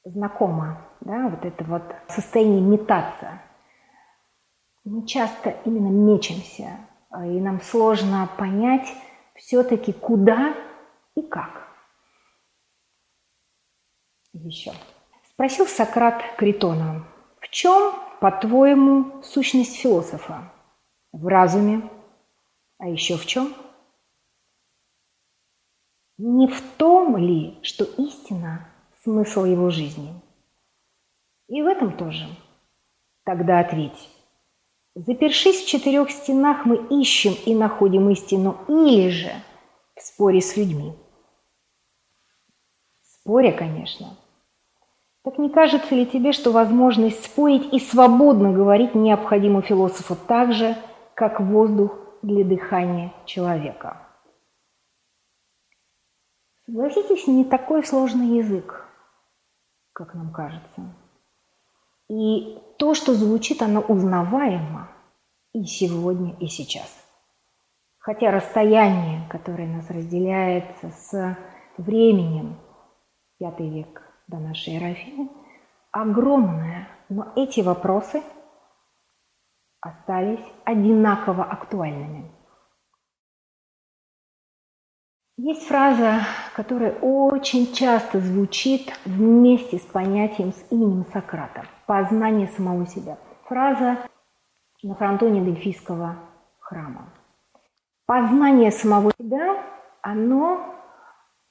Знакомо, 0.04 0.88
да, 1.02 1.30
вот 1.30 1.46
это 1.46 1.64
вот 1.64 1.84
состояние 2.08 2.62
метаться. 2.62 3.42
Мы 4.84 5.06
часто 5.06 5.52
именно 5.66 5.90
мечемся, 5.90 6.80
и 7.14 7.40
нам 7.40 7.62
сложно 7.62 8.28
понять 8.38 8.92
все-таки 9.36 9.94
куда 9.94 10.56
и 11.16 11.22
как. 11.22 11.68
Еще. 14.34 14.72
Спросил 15.30 15.68
Сократ 15.68 16.24
Критона, 16.38 17.06
в 17.40 17.50
чем, 17.50 17.94
по-твоему, 18.22 19.24
сущность 19.24 19.76
философа? 19.76 20.54
В 21.12 21.26
разуме, 21.26 21.90
а 22.78 22.88
еще 22.88 23.18
в 23.18 23.26
чем? 23.26 23.54
Не 26.20 26.48
в 26.48 26.62
том 26.78 27.18
ли, 27.18 27.58
что 27.64 27.84
истина– 27.84 28.70
смысл 29.04 29.46
его 29.46 29.72
жизни? 29.72 30.14
И 31.48 31.64
в 31.64 31.66
этом 31.66 31.98
тоже. 31.98 32.28
Тогда 33.24 33.60
ответь. 33.60 34.10
Запершись 34.94 35.64
в 35.64 35.68
четырех 35.68 36.12
стенах, 36.12 36.66
мы 36.66 36.76
ищем 37.02 37.34
и 37.48 37.56
находим 37.56 38.08
истину, 38.12 38.56
или 38.68 39.10
же 39.10 39.32
в 39.96 40.02
споре 40.02 40.42
с 40.42 40.56
людьми. 40.56 40.94
В 43.02 43.08
споре, 43.08 43.52
конечно. 43.52 44.16
Так 45.24 45.38
не 45.38 45.50
кажется 45.50 45.94
ли 45.94 46.08
тебе, 46.08 46.32
что 46.32 46.52
возможность 46.52 47.24
спорить 47.26 47.72
и 47.72 47.80
свободно 47.80 48.52
говорить 48.52 48.96
необходима 48.96 49.62
философу 49.62 50.16
так 50.16 50.52
же, 50.52 50.76
как 51.14 51.40
воздух 51.40 51.96
для 52.24 52.44
дыхания 52.44 53.14
человека. 53.26 54.08
Согласитесь, 56.66 57.28
не 57.28 57.46
такой 57.46 57.84
сложный 57.84 58.38
язык, 58.38 58.88
как 59.94 60.16
нам 60.16 60.32
кажется. 60.32 60.96
И 62.10 62.58
то, 62.78 62.96
что 62.96 63.14
звучит, 63.14 63.62
оно 63.62 63.82
узнаваемо 63.82 64.90
и 65.54 65.66
сегодня, 65.66 66.36
и 66.40 66.48
сейчас. 66.48 66.90
Хотя 68.00 68.32
расстояние, 68.32 69.28
которое 69.30 69.68
нас 69.68 69.88
разделяет 69.92 70.66
с 70.82 71.38
временем, 71.78 72.58
пятый 73.38 73.70
век 73.70 74.11
до 74.32 74.38
нашей 74.38 74.78
эры, 74.78 74.98
огромное, 75.92 76.88
но 77.10 77.32
эти 77.36 77.62
вопросы– 77.62 78.24
остались 79.82 80.46
одинаково 80.64 81.44
актуальными. 81.44 82.32
Есть 85.38 85.66
фраза, 85.68 86.20
которая 86.56 86.94
очень 87.00 87.74
часто 87.74 88.20
звучит 88.20 88.94
вместе 89.06 89.80
с 89.80 89.82
понятием, 89.82 90.54
с 90.54 90.72
именем 90.72 91.06
Сократа– 91.12 91.66
познание 91.88 92.48
самого 92.50 92.86
себя. 92.86 93.18
Фраза 93.46 93.98
на 94.84 94.96
фронтоне 94.96 95.42
Дельфийского 95.42 96.16
храма. 96.60 97.10
Познание 98.06 98.72
самого 98.72 99.12
себя, 99.18 99.64
оно 100.02 100.76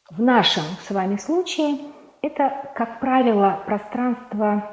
в 0.08 0.22
нашем 0.22 0.62
с 0.86 0.90
вами 0.90 1.16
случае, 1.16 1.78
это, 2.22 2.72
как 2.74 3.00
правило, 3.00 3.62
пространство, 3.66 4.70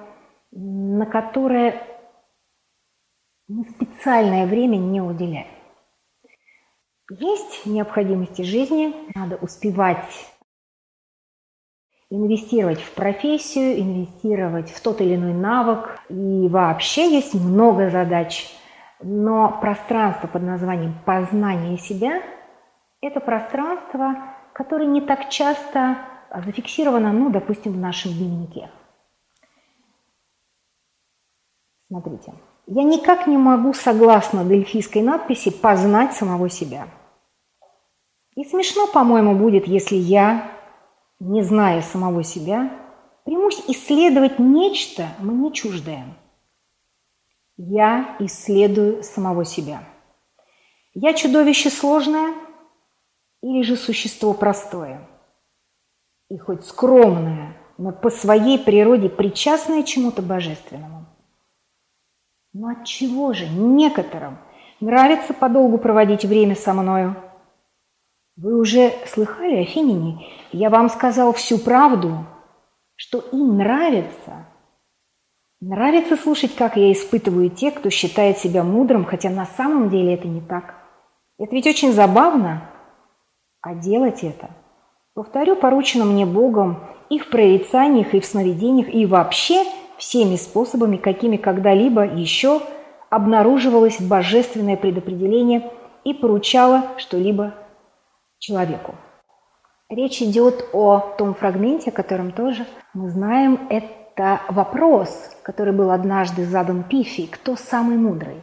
на 0.52 1.06
которое 1.06 1.82
мы 3.48 3.66
специальное 3.66 4.46
время 4.46 4.78
не 4.78 5.02
уделяем. 5.02 5.48
Есть 7.10 7.66
необходимости 7.66 8.42
жизни, 8.42 8.94
надо 9.16 9.38
успевать 9.38 10.28
инвестировать 12.10 12.82
в 12.82 12.94
профессию, 12.94 13.80
инвестировать 13.80 14.72
в 14.72 14.82
тот 14.82 15.02
или 15.02 15.16
иной 15.16 15.34
навык. 15.34 16.00
И 16.10 16.48
вообще 16.48 17.10
есть 17.10 17.34
много 17.34 17.90
задач. 17.90 18.54
Но 19.02 19.58
пространство 19.62 20.28
под 20.28 20.44
названием 20.44 20.96
познание 21.06 21.78
себя– 21.78 22.22
это 23.02 23.20
пространство, 23.20 24.16
которое 24.54 24.88
не 24.88 25.02
так 25.02 25.30
часто 25.30 25.98
зафиксировано, 26.32 27.12
ну, 27.14 27.30
допустим, 27.30 27.74
в 27.74 27.78
нашем 27.78 28.14
дневнике. 28.14 28.70
Смотрите. 31.88 32.34
Я 32.66 32.84
никак 32.84 33.28
не 33.28 33.38
могу, 33.38 33.74
согласно 33.74 34.44
дельфийской 34.44 35.02
надписи, 35.02 35.52
познать 35.52 36.14
самого 36.14 36.50
себя. 36.50 36.90
И 38.36 38.44
смешно, 38.44 38.88
по-моему, 38.88 39.36
будет, 39.36 39.68
если 39.68 39.96
я, 39.96 40.52
не 41.20 41.44
зная 41.44 41.82
самого 41.82 42.24
себя, 42.24 42.70
примусь 43.24 43.64
исследовать 43.68 44.38
нечто 44.38 45.08
мне 45.20 45.52
чуждое. 45.52 46.06
Я 47.56 48.16
исследую 48.20 49.02
самого 49.02 49.46
себя. 49.46 49.84
Я 50.94 51.14
чудовище 51.14 51.70
сложное 51.70 52.34
или 53.42 53.62
же 53.64 53.76
существо 53.76 54.34
простое? 54.34 55.08
И 56.30 56.38
хоть 56.38 56.66
скромное, 56.66 57.56
но 57.78 57.92
по 57.92 58.10
своей 58.10 58.60
природе 58.60 59.10
причастное 59.10 59.84
чему-то 59.84 60.22
божественному. 60.22 61.06
Но 62.54 62.70
от 62.70 62.86
чего 62.86 63.34
же 63.34 63.48
некоторым 63.48 64.38
нравится 64.80 65.34
подолгу 65.34 65.78
проводить 65.78 66.26
время 66.26 66.56
со 66.56 66.74
мною? 66.74 67.16
Вы 68.36 68.60
уже 68.60 68.92
слыхали, 69.08 69.58
Афинине, 69.58 70.28
я 70.52 70.70
вам 70.70 70.90
сказал 70.90 71.34
всю 71.34 71.58
правду, 71.58 72.26
что 72.96 73.20
им 73.20 73.58
нравится. 73.58 74.46
Нравится 75.60 76.18
слушать, 76.18 76.56
как 76.56 76.78
я 76.78 76.92
испытываю 76.92 77.50
тех, 77.50 77.76
кто 77.76 77.90
считает 77.90 78.38
себя 78.38 78.64
мудрым, 78.64 79.06
хотя 79.06 79.30
на 79.30 79.46
самом 79.46 79.90
деле 79.90 80.14
это 80.14 80.28
не 80.28 80.42
так. 80.42 80.76
Это 81.40 81.56
ведь 81.56 81.66
очень 81.66 81.94
забавно. 81.94 82.70
А 83.62 83.74
делать 83.74 84.24
это, 84.24 84.52
повторю, 85.18 85.56
поручено 85.56 86.06
мне 86.06 86.26
Богом 86.26 86.78
и 87.10 87.18
в 87.18 87.30
прорицаниях, 87.30 88.14
и 88.14 88.20
в 88.20 88.26
сновидениях, 88.26 88.94
и 88.94 89.06
вообще– 89.06 89.64
всеми 89.98 90.36
способами, 90.36 90.98
какими 90.98 91.38
когда-либо 91.38 92.06
еще 92.06 92.62
обнаруживалось 93.10 94.00
божественное 94.00 94.78
предопределение 94.78 95.72
и 96.04 96.14
поручало 96.14 96.84
что-либо 96.98 97.54
человеку. 98.40 98.96
Речь 99.90 100.22
идет 100.22 100.66
о 100.74 101.00
том 101.18 101.34
фрагменте, 101.34 101.90
о 101.90 101.94
котором 101.94 102.32
тоже 102.32 102.66
мы 102.94 103.10
знаем. 103.10 103.68
Это 103.70 104.42
вопрос, 104.50 105.36
который 105.44 105.74
был 105.74 105.92
однажды 105.92 106.46
задан 106.46 106.84
Пифи. 106.84 107.28
Кто 107.28 107.56
самый 107.56 107.98
мудрый? 107.98 108.42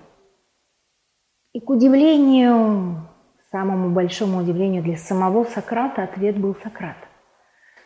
И 1.52 1.60
к 1.60 1.70
удивлению, 1.70 3.06
самому 3.54 3.90
большому 3.90 4.38
удивлению 4.38 4.82
для 4.82 4.96
самого 4.96 5.44
Сократа, 5.44 6.02
ответ 6.02 6.36
был 6.36 6.56
Сократ. 6.56 6.96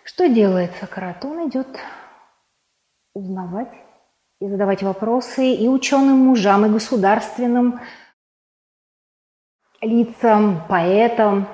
Что 0.02 0.26
делает 0.26 0.72
Сократ? 0.81 1.22
Он 1.26 1.46
идет 1.46 1.68
узнавать 3.12 3.74
и 4.40 4.48
задавать 4.48 4.83
вопросы 4.83 5.52
и 5.52 5.68
ученым 5.68 6.20
мужам, 6.20 6.64
и 6.64 6.70
государственным 6.70 7.81
лицам, 9.83 10.62
поэтам, 10.70 11.46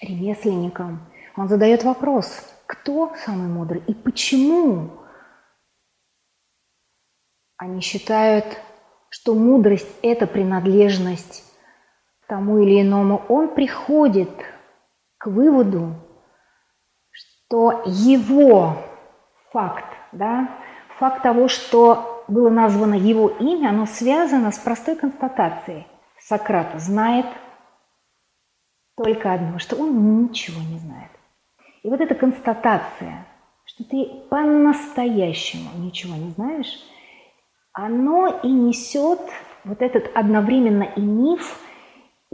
ремесленникам. 0.00 1.00
Он 1.36 1.48
задает 1.48 1.82
вопрос, 1.82 2.48
кто 2.66 3.12
самый 3.24 3.48
мудрый 3.48 3.82
и 3.88 3.94
почему 3.94 4.90
они 7.56 7.80
считают, 7.80 8.44
что 9.10 9.34
мудрость– 9.34 9.88
это 10.02 10.28
принадлежность 10.28 11.45
тому 12.28 12.58
или 12.58 12.82
иному. 12.82 13.22
Он 13.28 13.48
приходит 13.48 14.30
к 15.18 15.26
выводу, 15.26 15.94
что 17.10 17.82
его 17.86 18.76
факт, 19.52 19.86
да, 20.12 20.48
факт 20.98 21.22
того, 21.22 21.48
что 21.48 22.24
было 22.28 22.50
названо 22.50 22.94
его 22.94 23.28
имя, 23.28 23.70
оно 23.70 23.86
связано 23.86 24.50
с 24.50 24.58
простой 24.58 24.96
констатацией. 24.96 25.86
Сократ 26.18 26.80
знает 26.80 27.26
только 28.96 29.32
одно, 29.32 29.58
что 29.58 29.76
он 29.76 30.24
ничего 30.24 30.60
не 30.60 30.78
знает. 30.78 31.10
И 31.82 31.88
вот 31.88 32.00
эта 32.00 32.14
констатация, 32.14 33.26
что 33.64 33.84
ты 33.84 34.06
по-настоящему 34.28 35.70
ничего 35.76 36.16
не 36.16 36.30
знаешь, 36.30 36.80
оно 37.72 38.40
и 38.42 38.48
несет 38.48 39.20
вот 39.64 39.82
этот 39.82 40.10
одновременно 40.16 40.82
и 40.82 41.00
миф, 41.00 41.60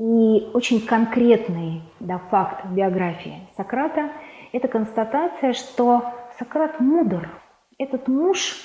и 0.03 0.51
очень 0.53 0.85
конкретный 0.85 1.83
да, 2.01 2.19
факт 2.19 2.65
в 2.65 2.75
биографии 2.75 3.47
Сократа– 3.57 4.11
это 4.53 4.67
констатация, 4.67 5.53
что 5.53 6.13
Сократ 6.41 6.81
мудр– 6.81 7.31
этот 7.79 8.09
муж 8.09 8.57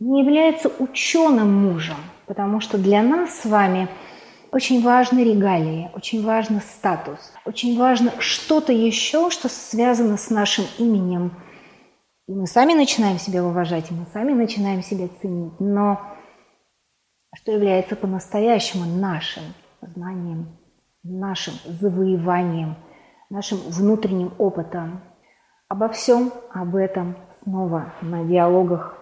не 0.00 0.22
является 0.22 0.72
ученым 0.78 1.52
мужем, 1.52 1.98
потому 2.24 2.60
что 2.60 2.78
для 2.78 3.02
нас 3.02 3.40
с 3.40 3.44
вами 3.44 3.88
очень 4.52 4.82
важны 4.82 5.22
регалии, 5.22 5.90
очень 5.94 6.24
важен 6.24 6.62
статус, 6.62 7.18
очень 7.44 7.78
важно 7.78 8.12
что-то 8.18 8.72
еще, 8.72 9.28
что 9.28 9.50
связано 9.50 10.16
с 10.16 10.30
нашим 10.30 10.64
именем. 10.78 11.32
И 12.26 12.32
мы 12.32 12.46
сами 12.46 12.72
начинаем 12.72 13.18
себя 13.18 13.44
уважать, 13.44 13.90
и 13.90 13.94
мы 13.94 14.06
сами 14.14 14.32
начинаем 14.32 14.82
себя 14.82 15.08
ценить. 15.20 15.60
Но 15.60 16.00
что 17.34 17.52
является 17.52 17.96
по-настоящему 17.96 18.86
нашим 18.86 19.42
знанием, 19.88 20.56
нашим 21.02 21.54
завоеванием, 21.80 22.76
нашим 23.30 23.58
внутренним 23.58 24.32
опытом. 24.38 25.00
Обо 25.68 25.88
всем 25.88 26.32
об 26.50 26.76
этом 26.76 27.16
снова 27.42 27.92
на 28.02 28.24
диалогах 28.24 28.96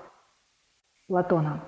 Платона. 1.08 1.60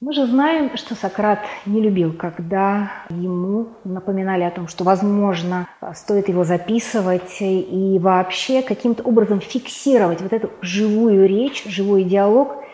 Мы 0.00 0.14
же 0.14 0.26
знаем, 0.26 0.78
что 0.78 0.94
Сократ 0.94 1.40
не 1.66 1.82
любил, 1.82 2.14
когда 2.14 2.90
ему 3.10 3.68
напоминали 3.84 4.44
о 4.44 4.50
том, 4.50 4.66
что, 4.66 4.82
возможно, 4.82 5.68
стоит 5.92 6.28
его 6.28 6.42
записывать 6.42 7.36
и 7.42 7.98
вообще 8.00 8.62
каким-то 8.62 9.02
образом 9.02 9.40
фиксировать 9.40 10.22
вот 10.22 10.32
эту 10.32 10.50
живую 10.62 11.28
речь, 11.28 11.64
живой 11.66 12.04
диалог. 12.04 12.64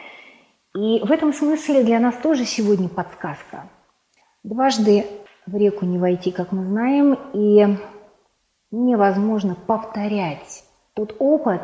И 0.77 1.01
в 1.05 1.11
этом 1.11 1.33
смысле 1.33 1.83
для 1.83 1.99
нас 1.99 2.14
тоже 2.16 2.45
сегодня 2.45 2.88
подсказка. 2.88 3.64
Дважды 4.46 5.04
в 5.44 5.56
реку 5.56 5.85
не 5.87 5.98
войти, 5.98 6.30
как 6.30 6.52
мы 6.52 6.66
знаем, 6.66 7.18
и 7.32 7.66
невозможно 8.70 9.56
повторять 9.56 10.62
тот 10.94 11.16
опыт, 11.18 11.62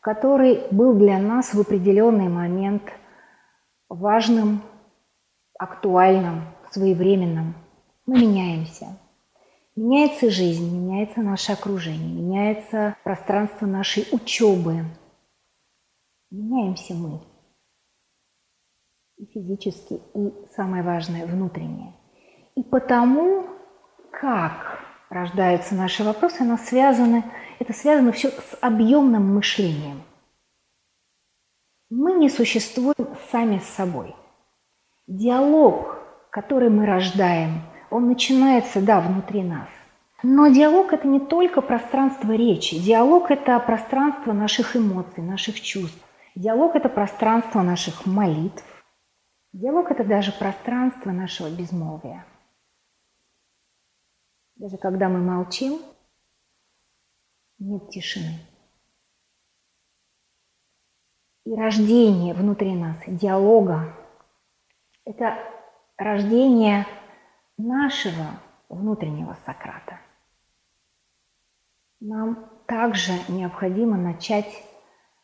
который 0.00 0.62
был 0.70 0.94
для 0.94 1.18
нас 1.18 1.52
в 1.52 1.60
определенный 1.60 2.28
момент 2.28 2.84
важным, 3.88 4.62
актуальным, 5.58 6.44
своевременным. 6.70 7.56
Мы 8.06 8.20
меняемся. 8.20 8.96
Меняется 9.74 10.30
жизнь, 10.30 10.72
меняется 10.72 11.22
наше 11.22 11.50
окружение, 11.50 12.14
меняется 12.14 12.94
пространство 13.02 13.66
нашей 13.66 14.06
учебы. 14.12 14.84
Меняемся 16.30 16.94
мы. 16.94 17.22
И 19.16 19.26
физически, 19.26 20.00
и 20.14 20.32
самое 20.54 20.84
важное, 20.84 21.26
внутреннее. 21.26 21.96
И 22.56 22.62
потому, 22.62 23.46
как 24.10 24.80
рождаются 25.08 25.74
наши 25.74 26.04
вопросы, 26.04 26.42
оно 26.42 26.56
связано, 26.56 27.24
это 27.58 27.72
связано 27.72 28.12
все 28.12 28.30
с 28.30 28.58
объемным 28.60 29.34
мышлением. 29.34 30.02
Мы 31.90 32.12
не 32.12 32.28
существуем 32.28 33.16
сами 33.32 33.58
с 33.58 33.68
собой. 33.68 34.14
Диалог, 35.06 35.98
который 36.30 36.70
мы 36.70 36.86
рождаем, 36.86 37.62
он 37.90 38.06
начинается, 38.06 38.80
да, 38.80 39.00
внутри 39.00 39.42
нас. 39.42 39.68
Но 40.22 40.48
диалог– 40.48 40.92
это 40.92 41.08
не 41.08 41.18
только 41.18 41.62
пространство 41.62 42.32
речи. 42.32 42.78
Диалог– 42.78 43.30
это 43.32 43.58
пространство 43.58 44.32
наших 44.32 44.76
эмоций, 44.76 45.22
наших 45.22 45.60
чувств. 45.60 45.98
Диалог– 46.36 46.74
это 46.76 46.88
пространство 46.88 47.62
наших 47.62 48.06
молитв. 48.06 48.62
Диалог– 49.52 49.90
это 49.90 50.04
даже 50.04 50.30
пространство 50.30 51.10
нашего 51.10 51.48
безмолвия. 51.48 52.24
Даже 54.60 54.76
когда 54.76 55.08
мы 55.08 55.20
молчим, 55.20 55.80
нет 57.58 57.88
тишины. 57.88 58.40
И 61.46 61.54
рождение 61.54 62.34
внутри 62.34 62.74
нас 62.74 62.98
диалога– 63.06 63.96
это 65.06 65.38
рождение 65.96 66.86
нашего 67.56 68.38
внутреннего 68.68 69.34
Сократа. 69.46 69.98
Нам 71.98 72.50
также 72.66 73.12
необходимо 73.28 73.96
начать 73.96 74.62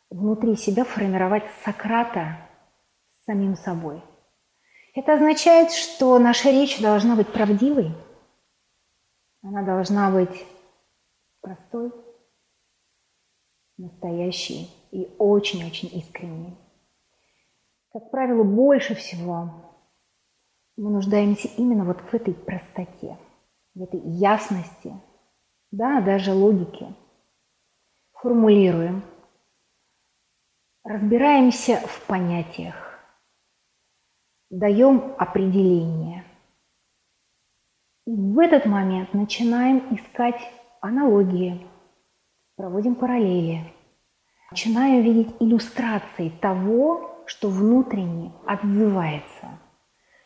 внутри 0.09 0.55
себя 0.55 0.83
формировать 0.83 1.43
Сократа 1.63 2.37
самим 3.27 3.55
собой. 3.55 4.01
Это 4.95 5.13
означает, 5.13 5.71
что 5.73 6.17
наша 6.17 6.49
речь 6.49 6.81
должна 6.81 7.15
быть 7.15 7.31
правдивой, 7.31 7.93
она 9.47 9.63
должна 9.63 10.11
быть 10.11 10.45
простой, 11.41 11.93
настоящей 13.77 14.69
и 14.91 15.07
очень-очень 15.17 15.89
искренней. 15.97 16.57
Как 17.93 18.11
правило, 18.11 18.43
больше 18.43 18.95
всего 18.95 19.49
мы 20.75 20.89
нуждаемся 20.89 21.47
именно 21.57 21.85
вот 21.85 22.01
в 22.01 22.13
этой 22.13 22.33
простоте, 22.33 23.17
в 23.73 23.83
этой 23.83 24.01
ясности, 24.01 24.93
да, 25.71 26.01
даже 26.01 26.33
логике. 26.33 26.93
Формулируем, 28.13 29.03
разбираемся 30.83 31.77
в 31.87 32.05
понятиях, 32.07 32.99
даем 34.49 35.15
определение– 35.17 36.16
в 38.15 38.39
этот 38.39 38.65
момент 38.65 39.13
начинаем 39.13 39.83
искать 39.93 40.39
аналогии, 40.79 41.67
проводим 42.55 42.95
параллели, 42.95 43.73
начинаем 44.49 45.01
видеть 45.01 45.35
иллюстрации 45.41 46.29
того, 46.29 47.23
что 47.25 47.49
внутренне 47.49 48.31
отзывается, 48.45 49.59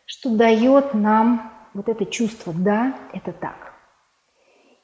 что 0.06 0.36
дает 0.36 0.94
нам 0.94 1.50
вот 1.74 1.88
это 1.88 2.06
чувство 2.06 2.52
«да, 2.56 2.94
это 3.12 3.32
так». 3.32 3.72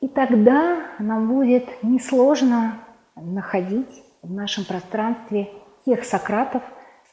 И 0.01 0.09
тогда 0.09 0.83
нам 0.99 1.29
будет 1.29 1.83
несложно 1.85 2.79
находить 3.15 4.03
в 4.23 4.33
нашем 4.33 4.65
пространстве 4.65 5.53
тех 5.85 6.05
Сократов, 6.05 6.65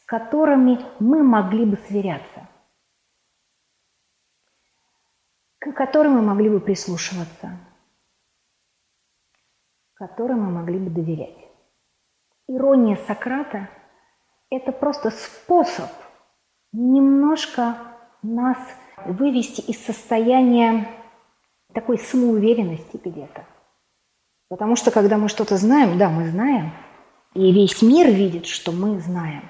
с 0.01 0.05
которыми 0.05 0.79
мы 0.99 1.21
могли 1.23 1.65
бы 1.65 1.77
сверяться– 1.87 2.49
к 5.71 5.75
которым 5.75 6.13
мы 6.13 6.21
могли 6.21 6.49
бы 6.49 6.59
прислушиваться, 6.59 7.57
которым 9.95 10.41
мы 10.41 10.51
могли 10.51 10.77
бы 10.77 10.89
доверять. 10.89 11.37
Ирония 12.47 12.97
Сократа– 13.07 13.69
это 14.51 14.71
просто 14.71 15.09
способ 15.09 15.89
немножко 16.71 17.77
нас 18.21 18.57
вывести 19.05 19.61
из 19.61 19.83
состояния 19.83 20.87
такой 21.73 21.97
самоуверенности 21.97 22.99
где-то. 23.03 23.45
Потому 24.49 24.75
что 24.75 24.91
когда 24.91 25.17
мы 25.17 25.29
что-то 25.29 25.57
знаем, 25.57 25.97
да, 25.97 26.09
мы 26.09 26.29
знаем, 26.29 26.71
и 27.33 27.51
весь 27.51 27.81
мир 27.81 28.07
видит, 28.07 28.45
что 28.45 28.71
мы 28.71 28.99
знаем. 28.99 29.49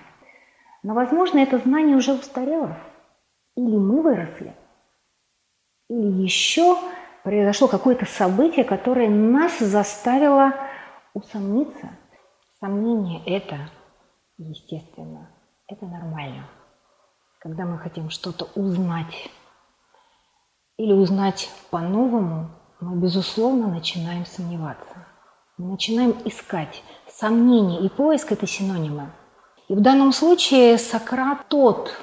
Но, 0.84 0.94
возможно, 0.94 1.40
это 1.40 1.58
знание 1.58 1.98
уже 1.98 2.14
устарело, 2.14 2.78
или 3.56 3.76
мы 3.76 4.02
выросли– 4.02 4.56
или 5.90 6.24
еще 6.24 6.78
произошло 7.24 7.68
какое-то 7.68 8.06
событие, 8.06 8.64
которое 8.66 9.10
нас 9.10 9.60
заставило 9.60 10.54
усомниться. 11.14 11.90
Сомнение– 12.60 13.22
это 13.26 13.70
естественно, 14.38 15.30
это 15.68 15.86
нормально. 15.86 16.48
Когда 17.40 17.66
мы 17.66 17.78
хотим 17.78 18.10
что-то 18.10 18.48
узнать 18.56 19.30
или 20.78 20.94
узнать 20.94 21.50
по-новому, 21.70 22.50
мы, 22.80 22.98
безусловно, 22.98 23.68
начинаем 23.68 24.26
сомневаться. 24.26 25.08
Мы 25.58 25.72
начинаем 25.72 26.16
искать. 26.26 26.84
Сомнение 27.08 27.82
и 27.82 27.90
поиск– 27.90 28.32
это 28.34 28.46
синонимы. 28.46 29.12
И 29.68 29.74
в 29.74 29.82
данном 29.82 30.12
случае 30.12 30.78
Сократ 30.78 31.48
тот, 31.48 31.96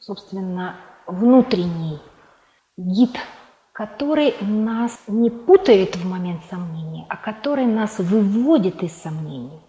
собственно, 0.00 0.76
внутренний 1.06 2.00
гид, 2.76 3.16
который 3.72 4.34
нас 4.40 4.98
не 5.06 5.30
путает 5.30 5.96
в 5.96 6.08
момент 6.08 6.42
сомнения, 6.50 7.06
а 7.08 7.16
который 7.16 7.66
нас 7.66 7.98
выводит 7.98 8.82
из 8.82 8.92
сомнений. 8.92 9.60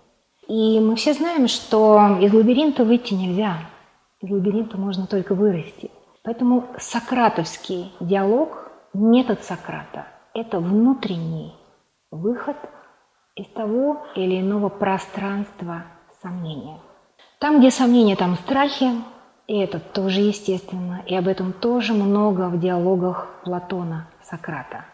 И 0.48 0.80
мы 0.80 0.96
все 0.96 1.14
знаем, 1.14 1.48
что 1.48 2.18
из 2.22 2.32
лабиринта 2.34 2.84
выйти 2.84 3.14
нельзя. 3.14 3.58
Из 4.22 4.30
лабиринта 4.30 4.78
можно 4.78 5.08
только 5.08 5.34
вырасти. 5.34 5.90
Поэтому 6.24 6.66
сократовский 6.78 7.94
диалог, 8.00 8.72
метод 8.94 9.44
Сократа– 9.44 10.08
это 10.34 10.60
внутренний 10.60 11.54
выход 12.12 12.58
из 13.36 13.48
того 13.48 14.06
или 14.16 14.40
иного 14.40 14.70
пространства 14.70 15.84
сомнения. 16.22 16.80
Там, 17.40 17.60
где 17.60 17.70
сомнения, 17.70 18.16
там 18.16 18.36
страхи, 18.36 18.92
и 19.48 19.58
это 19.60 19.80
тоже 19.80 20.22
естественно, 20.22 21.04
и 21.06 21.16
об 21.16 21.28
этом 21.28 21.54
тоже 21.54 21.94
много 21.94 22.50
в 22.50 22.60
диалогах 22.60 23.30
Платона, 23.44 24.08
Сократа. 24.24 24.86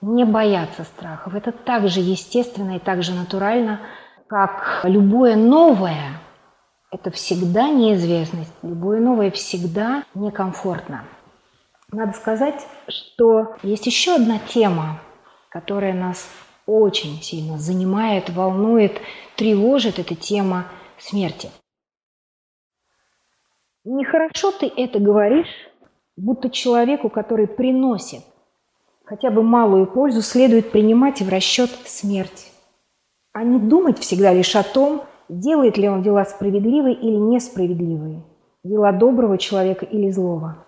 Не 0.00 0.24
бояться 0.24 0.84
страхов. 0.84 1.34
Это 1.34 1.52
так 1.52 1.88
же 1.88 2.00
естественно 2.00 2.76
и 2.76 2.78
так 2.78 3.02
же 3.02 3.14
натурально, 3.14 3.80
как 4.26 4.80
любое 4.84 5.36
новое 5.36 6.18
это 6.92 7.10
всегда 7.10 7.68
неизвестность. 7.70 8.52
Любое 8.62 9.00
новое 9.00 9.30
всегда 9.30 10.04
некомфортно. 10.14 11.04
Надо 11.90 12.12
сказать, 12.12 12.66
что 12.86 13.56
есть 13.62 13.86
еще 13.86 14.16
одна 14.16 14.38
тема, 14.38 15.00
которая 15.48 15.94
нас 15.94 16.28
очень 16.66 17.22
сильно 17.22 17.58
занимает, 17.58 18.28
волнует, 18.28 19.00
тревожит. 19.36 19.98
Это 19.98 20.14
тема 20.14 20.66
смерти. 20.98 21.50
Нехорошо 23.84 24.52
ты 24.52 24.66
это 24.76 24.98
говоришь, 24.98 25.48
будто 26.16 26.50
человеку, 26.50 27.10
который 27.10 27.46
приносит 27.46 28.22
хотя 29.12 29.30
бы 29.30 29.42
малую 29.42 29.86
пользу, 29.86 30.22
следует 30.22 30.72
принимать 30.72 31.20
в 31.20 31.28
расчет 31.28 31.70
смерть, 31.84 32.50
а 33.32 33.44
не 33.44 33.58
думать 33.58 33.98
всегда 33.98 34.32
лишь 34.32 34.56
о 34.56 34.62
том, 34.62 35.04
делает 35.28 35.76
ли 35.76 35.88
он 35.88 36.02
дела 36.02 36.24
справедливые 36.24 36.94
или 36.94 37.16
несправедливые, 37.16 38.22
дела 38.64 38.92
доброго 38.92 39.36
человека 39.36 39.84
или 39.84 40.10
злого. 40.10 40.66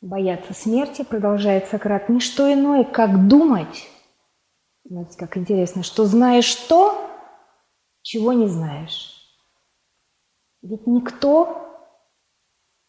Бояться 0.00 0.54
смерти, 0.54 1.04
продолжает 1.04 1.66
Сократ, 1.66 2.08
не 2.08 2.18
что 2.18 2.50
иное, 2.52 2.82
как 2.84 3.28
думать. 3.28 3.88
Знаете, 4.84 5.16
как 5.16 5.36
интересно, 5.36 5.82
что 5.82 6.06
знаешь 6.06 6.54
то, 6.54 6.98
чего 8.00 8.32
не 8.32 8.48
знаешь. 8.48 9.21
Ведь 10.62 10.86
никто, 10.86 11.58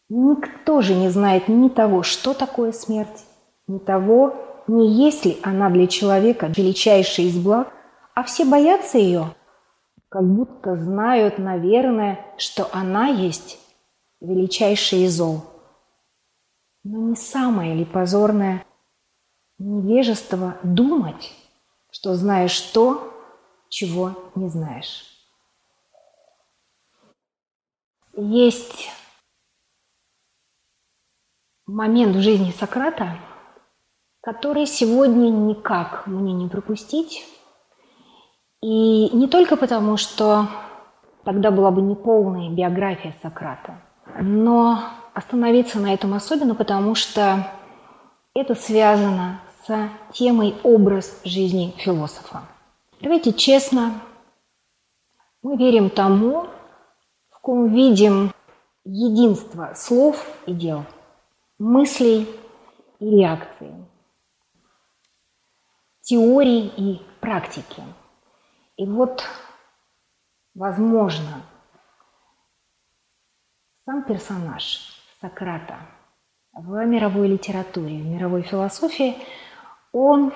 никто 0.08 0.80
же 0.80 0.94
не 0.94 1.08
знает 1.10 1.48
ни 1.48 1.68
того, 1.68 2.04
что 2.04 2.32
такое 2.32 2.70
смерть, 2.70 3.26
ни 3.66 3.78
того, 3.78 4.36
не 4.68 4.88
есть 4.92 5.24
ли 5.24 5.38
она 5.42 5.70
для 5.70 5.88
человека 5.88 6.46
величайшая 6.46 7.26
из 7.26 7.36
благ, 7.36 7.72
а 8.14 8.22
все 8.22 8.44
боятся 8.44 8.98
ее, 8.98 9.34
как 10.08 10.24
будто 10.24 10.76
знают, 10.76 11.38
наверное, 11.38 12.24
что 12.38 12.68
она 12.72 13.08
есть 13.08 13.58
величайший 14.20 15.04
из 15.06 15.16
зол. 15.16 15.42
Но 16.84 16.98
не 16.98 17.16
самое 17.16 17.74
ли 17.74 17.84
позорное 17.84 18.64
невежество 19.58 20.56
думать, 20.62 21.32
что 21.90 22.14
знаешь 22.14 22.60
то, 22.60 23.12
чего 23.68 24.12
не 24.36 24.48
знаешь? 24.48 25.13
Есть 28.16 28.90
момент 31.66 32.14
в 32.14 32.20
жизни 32.20 32.52
Сократа, 32.52 33.18
который 34.20 34.66
сегодня 34.66 35.30
никак 35.30 36.06
мне 36.06 36.32
не 36.32 36.48
пропустить. 36.48 37.24
И 38.62 39.10
не 39.10 39.26
только 39.26 39.56
потому, 39.56 39.96
что 39.96 40.46
тогда 41.24 41.50
была 41.50 41.70
бы 41.72 41.82
неполная 41.82 42.50
биография 42.50 43.16
Сократа, 43.20 43.80
но 44.20 44.78
остановиться 45.12 45.80
на 45.80 45.92
этом 45.92 46.14
особенно, 46.14 46.54
потому 46.54 46.94
что 46.94 47.50
это 48.32 48.54
связано 48.54 49.40
с 49.66 49.90
темой 50.12 50.54
образ 50.62 51.20
жизни 51.24 51.74
философа. 51.78 52.42
Давайте 53.00 53.32
честно, 53.32 54.00
мы 55.42 55.56
верим 55.56 55.90
тому, 55.90 56.46
в 57.44 57.46
ком 57.46 57.68
видим 57.74 58.32
единство 58.86 59.74
слов 59.74 60.16
и 60.46 60.54
дел, 60.54 60.86
мыслей 61.58 62.26
и 63.00 63.10
реакций, 63.10 63.70
теории 66.00 66.68
и 66.68 67.02
практики. 67.20 67.82
И 68.78 68.86
вот, 68.86 69.24
возможно, 70.54 71.42
сам 73.84 74.04
персонаж 74.04 74.98
Сократа 75.20 75.76
в 76.54 76.82
мировой 76.86 77.28
литературе, 77.28 77.98
в 77.98 78.06
мировой 78.06 78.40
философии, 78.40 79.18
он 79.92 80.32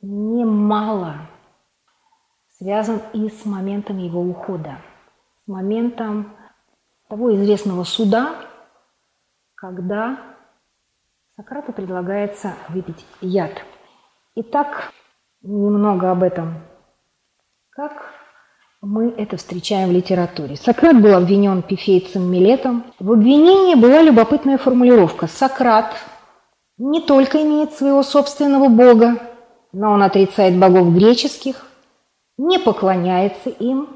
немало 0.00 1.28
связан 2.56 3.02
и 3.12 3.28
с 3.28 3.44
моментом 3.44 3.98
его 3.98 4.22
ухода, 4.22 4.78
моментом 5.46 6.36
того 7.08 7.34
известного 7.34 7.84
суда, 7.84 8.34
когда 9.54 10.18
Сократу 11.36 11.72
предлагается 11.72 12.54
выпить 12.68 13.04
яд. 13.20 13.52
Итак, 14.34 14.92
немного 15.42 16.10
об 16.10 16.22
этом. 16.22 16.60
Как 17.70 18.12
мы 18.82 19.10
это 19.10 19.36
встречаем 19.36 19.88
в 19.88 19.92
литературе. 19.92 20.56
Сократ 20.56 21.00
был 21.00 21.14
обвинен 21.14 21.62
пифейцем 21.62 22.30
Милетом. 22.30 22.84
В 22.98 23.12
обвинении 23.12 23.76
была 23.76 24.02
любопытная 24.02 24.58
формулировка. 24.58 25.26
Сократ 25.26 25.94
не 26.78 27.00
только 27.00 27.40
имеет 27.42 27.72
своего 27.72 28.02
собственного 28.02 28.68
бога, 28.68 29.18
но 29.72 29.92
он 29.92 30.02
отрицает 30.02 30.58
богов 30.58 30.92
греческих, 30.94 31.64
не 32.36 32.58
поклоняется 32.58 33.50
им, 33.50 33.88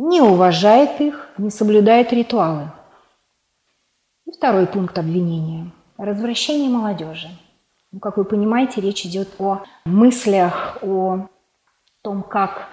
не 0.00 0.22
уважает 0.22 1.00
их, 1.00 1.28
не 1.36 1.50
соблюдает 1.50 2.12
ритуалы. 2.12 2.72
И 4.26 4.32
второй 4.32 4.66
пункт 4.66 4.98
обвинения– 4.98 5.70
развращение 5.98 6.70
молодежи. 6.70 7.28
Ну, 7.92 8.00
как 8.00 8.16
вы 8.16 8.24
понимаете, 8.24 8.80
речь 8.80 9.04
идет 9.04 9.28
о 9.38 9.62
мыслях, 9.84 10.78
о 10.80 11.26
том, 12.02 12.22
как 12.22 12.68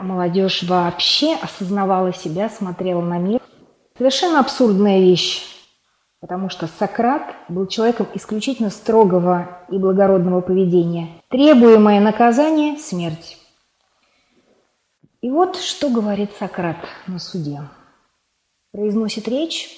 молодежь 0.00 0.64
вообще 0.64 1.36
осознавала 1.36 2.12
себя, 2.12 2.48
смотрела 2.48 3.02
на 3.02 3.18
мир. 3.18 3.40
Совершенно 3.96 4.40
абсурдная 4.40 4.98
вещь, 4.98 5.44
потому 6.20 6.48
что 6.48 6.66
Сократ 6.66 7.36
был 7.48 7.68
человеком 7.68 8.08
исключительно 8.14 8.70
строгого 8.70 9.60
и 9.70 9.78
благородного 9.78 10.40
поведения. 10.40 11.08
Требуемое 11.28 12.00
наказание– 12.00 12.76
смерть. 12.78 13.38
И 15.24 15.30
вот 15.30 15.56
что 15.56 15.88
говорит 15.88 16.32
Сократ 16.38 16.76
на 17.06 17.18
суде. 17.18 17.62
Произносит 18.72 19.26
речь, 19.26 19.70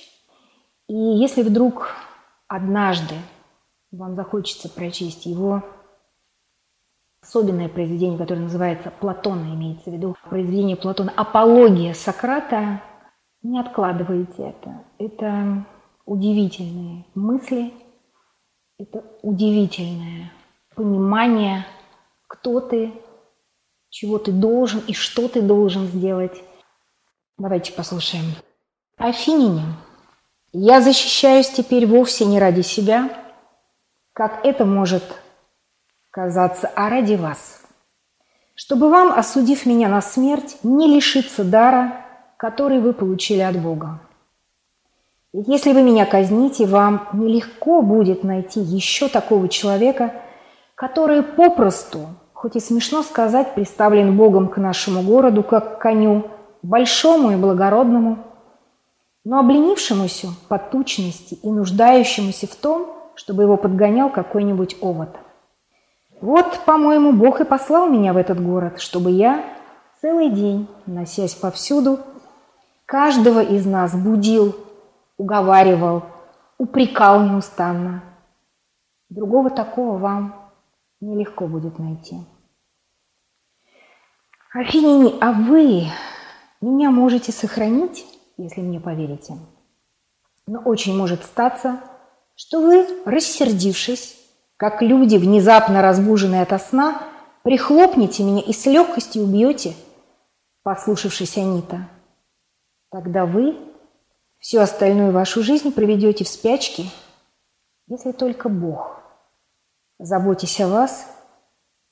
и 0.88 0.92
если 0.92 1.44
вдруг 1.44 1.94
однажды 2.48 3.14
вам 3.92 4.16
захочется 4.16 4.68
прочесть 4.68 5.24
его 5.24 5.62
особенное 7.22 7.68
произведение, 7.68 8.18
которое 8.18 8.40
называется 8.40 8.90
«Платона», 8.90 9.54
имеется 9.54 9.88
в 9.88 9.92
виду 9.92 10.16
произведение 10.28 10.74
Платона 10.74 11.12
«Апология 11.14 11.94
Сократа», 11.94 12.82
не 13.44 13.60
откладывайте 13.60 14.48
это. 14.48 14.82
Это 14.98 15.64
удивительные 16.06 17.04
мысли, 17.14 17.72
это 18.80 19.04
удивительное 19.22 20.32
понимание, 20.74 21.64
кто 22.26 22.58
ты, 22.58 22.92
чего 23.90 24.18
ты 24.18 24.32
должен 24.32 24.80
и 24.86 24.92
что 24.92 25.28
ты 25.28 25.40
должен 25.40 25.86
сделать. 25.86 26.42
Давайте 27.38 27.72
послушаем. 27.72 28.24
Афиняне, 28.96 29.62
я 30.52 30.80
защищаюсь 30.80 31.50
теперь 31.50 31.86
вовсе 31.86 32.24
не 32.24 32.38
ради 32.38 32.62
себя, 32.62 33.10
как 34.12 34.44
это 34.44 34.64
может 34.64 35.04
казаться, 36.10 36.70
а 36.74 36.88
ради 36.88 37.14
вас, 37.14 37.62
чтобы 38.54 38.88
вам, 38.88 39.12
осудив 39.12 39.66
меня 39.66 39.88
на 39.88 40.00
смерть, 40.00 40.56
не 40.62 40.88
лишиться 40.88 41.44
дара, 41.44 42.06
который 42.38 42.80
вы 42.80 42.94
получили 42.94 43.40
от 43.40 43.60
Бога. 43.60 44.00
Ведь 45.34 45.48
если 45.48 45.74
вы 45.74 45.82
меня 45.82 46.06
казните, 46.06 46.66
вам 46.66 47.08
нелегко 47.12 47.82
будет 47.82 48.24
найти 48.24 48.60
еще 48.60 49.08
такого 49.08 49.50
человека, 49.50 50.14
который 50.74 51.22
попросту, 51.22 52.08
хоть 52.46 52.56
и 52.56 52.60
смешно 52.60 53.02
сказать, 53.02 53.54
представлен 53.54 54.16
Богом 54.16 54.46
к 54.46 54.58
нашему 54.58 55.02
городу, 55.02 55.42
как 55.42 55.80
коню, 55.80 56.30
большому 56.62 57.32
и 57.32 57.36
благородному, 57.36 58.18
но 59.24 59.40
обленившемуся 59.40 60.28
по 60.48 60.56
тучности 60.58 61.34
и 61.34 61.50
нуждающемуся 61.50 62.46
в 62.46 62.54
том, 62.54 62.94
чтобы 63.16 63.42
его 63.42 63.56
подгонял 63.56 64.10
какой-нибудь 64.10 64.76
овод– 64.80 65.08
вот, 66.20 66.60
по-моему, 66.64 67.12
Бог 67.12 67.40
и 67.40 67.44
послал 67.44 67.88
меня 67.88 68.12
в 68.12 68.16
этот 68.16 68.42
город, 68.42 68.80
чтобы 68.80 69.10
я 69.10 69.44
целый 70.00 70.30
день, 70.30 70.66
носясь 70.86 71.34
повсюду, 71.34 71.98
каждого 72.86 73.40
из 73.40 73.66
нас 73.66 73.94
будил, 73.94 74.56
уговаривал, 75.18 76.04
упрекал 76.56 77.22
неустанно. 77.22 78.02
Другого 79.10 79.50
такого 79.50 79.98
вам 79.98 80.34
нелегко 81.00 81.46
будет 81.46 81.78
найти. 81.78 82.16
Афиняне, 84.52 85.14
а 85.20 85.32
вы 85.32 85.86
меня 86.60 86.90
можете 86.90 87.32
сохранить, 87.32 88.04
если 88.36 88.60
мне 88.60 88.80
поверите. 88.80 89.34
Но 90.46 90.60
очень 90.60 90.96
может 90.96 91.24
статься, 91.24 91.80
что 92.36 92.60
вы, 92.60 92.86
рассердившись, 93.04 94.16
как 94.56 94.82
люди, 94.82 95.16
внезапно 95.16 95.82
разбуженные 95.82 96.42
ото 96.42 96.58
сна, 96.58 97.02
прихлопнете 97.42 98.22
меня 98.22 98.40
и 98.40 98.52
с 98.52 98.66
легкостью 98.66 99.24
убьете, 99.24 99.74
послушавшись 100.62 101.36
Анита. 101.36 101.88
Тогда 102.90 103.26
вы 103.26 103.56
всю 104.38 104.60
остальную 104.60 105.12
вашу 105.12 105.42
жизнь 105.42 105.72
проведете 105.72 106.24
в 106.24 106.28
спячке, 106.28 106.84
если 107.88 108.12
только 108.12 108.48
Бог, 108.48 109.00
заботясь 109.98 110.60
о 110.60 110.68
вас, 110.68 111.06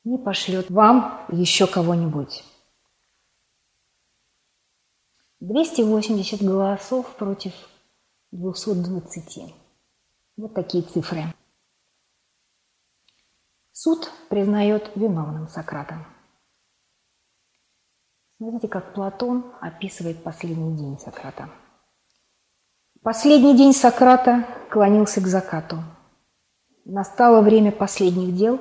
не 0.04 0.18
пошлет 0.18 0.70
вам 0.70 1.26
еще 1.30 1.66
кого-нибудь. 1.66 2.44
280 5.40 6.42
голосов 6.42 7.14
против 7.16 7.52
220. 8.32 9.54
Вот 10.36 10.54
такие 10.54 10.82
цифры. 10.84 11.24
Суд 13.72 14.10
признает 14.30 14.90
виновным 14.94 15.48
Сократа. 15.48 16.06
Смотрите, 18.36 18.68
как 18.68 18.94
Платон 18.94 19.52
описывает 19.60 20.22
последний 20.22 20.76
день 20.76 20.98
Сократа. 20.98 21.50
Последний 23.02 23.56
день 23.56 23.72
Сократа 23.72 24.46
клонился 24.70 25.20
к 25.20 25.26
закату. 25.26 25.82
Настало 26.84 27.42
время 27.42 27.70
последних 27.70 28.34
дел. 28.34 28.60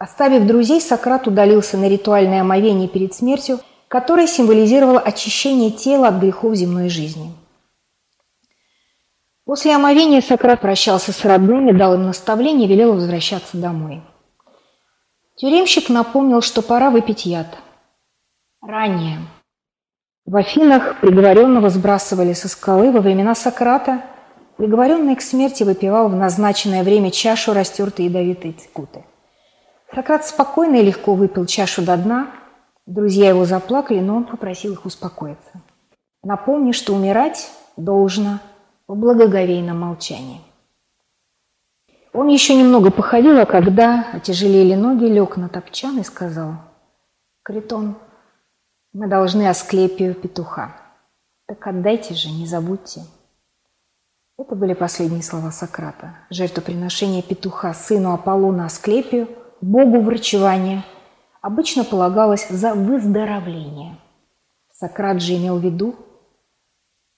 Оставив 0.00 0.46
друзей, 0.46 0.80
Сократ 0.80 1.26
удалился 1.26 1.76
на 1.76 1.86
ритуальное 1.86 2.40
омовение 2.40 2.88
перед 2.88 3.12
смертью, 3.12 3.60
которое 3.86 4.26
символизировало 4.26 4.98
очищение 4.98 5.70
тела 5.70 6.08
от 6.08 6.14
грехов 6.14 6.54
земной 6.54 6.88
жизни. 6.88 7.34
После 9.44 9.74
омовения 9.76 10.22
Сократ 10.22 10.62
прощался 10.62 11.12
с 11.12 11.22
родными, 11.22 11.72
дал 11.72 11.92
им 11.96 12.06
наставление 12.06 12.66
и 12.66 12.70
велел 12.70 12.94
возвращаться 12.94 13.58
домой. 13.58 14.00
Тюремщик 15.36 15.90
напомнил, 15.90 16.40
что 16.40 16.62
пора 16.62 16.88
выпить 16.88 17.26
яд. 17.26 17.58
Ранее 18.62 19.18
в 20.24 20.34
Афинах 20.34 20.98
приговоренного 21.00 21.68
сбрасывали 21.68 22.32
со 22.32 22.48
скалы 22.48 22.90
во 22.90 23.00
времена 23.00 23.34
Сократа. 23.34 24.00
Приговоренный 24.56 25.16
к 25.16 25.20
смерти 25.20 25.62
выпивал 25.62 26.08
в 26.08 26.16
назначенное 26.16 26.84
время 26.84 27.10
чашу 27.10 27.52
растертой 27.52 28.06
ядовитой 28.06 28.52
цикуты. 28.52 29.04
Сократ 29.94 30.24
спокойно 30.24 30.76
и 30.76 30.84
легко 30.84 31.14
выпил 31.14 31.46
чашу 31.46 31.82
до 31.82 31.96
дна. 31.96 32.30
Друзья 32.86 33.28
его 33.28 33.44
заплакали, 33.44 34.00
но 34.00 34.16
он 34.16 34.24
попросил 34.24 34.72
их 34.72 34.84
успокоиться. 34.84 35.62
Напомни, 36.22 36.72
что 36.72 36.94
умирать 36.94 37.50
должно 37.76 38.40
в 38.86 38.94
благоговейном 38.94 39.80
молчании. 39.80 40.42
Он 42.12 42.28
еще 42.28 42.54
немного 42.54 42.90
походил, 42.90 43.38
а 43.38 43.46
когда 43.46 44.06
отяжелели 44.12 44.74
ноги, 44.74 45.04
лег 45.04 45.36
на 45.36 45.48
топчан 45.48 45.98
и 45.98 46.02
сказал, 46.02 46.54
«Критон, 47.42 47.96
мы 48.92 49.06
должны 49.06 49.48
Асклепию 49.48 50.14
петуха. 50.14 50.76
Так 51.46 51.66
отдайте 51.66 52.14
же, 52.14 52.28
не 52.30 52.46
забудьте». 52.46 53.02
Это 54.38 54.56
были 54.56 54.74
последние 54.74 55.22
слова 55.22 55.50
Сократа. 55.50 56.16
Жертвоприношение 56.30 57.22
петуха 57.22 57.74
сыну 57.74 58.12
Аполлона 58.12 58.66
Асклепию, 58.66 59.28
богу 59.60 60.00
врачевания, 60.00 60.84
обычно 61.40 61.84
полагалось 61.84 62.48
за 62.48 62.74
выздоровление. 62.74 63.96
Сократ 64.72 65.20
же 65.20 65.36
имел 65.36 65.58
в 65.58 65.64
виду 65.64 65.94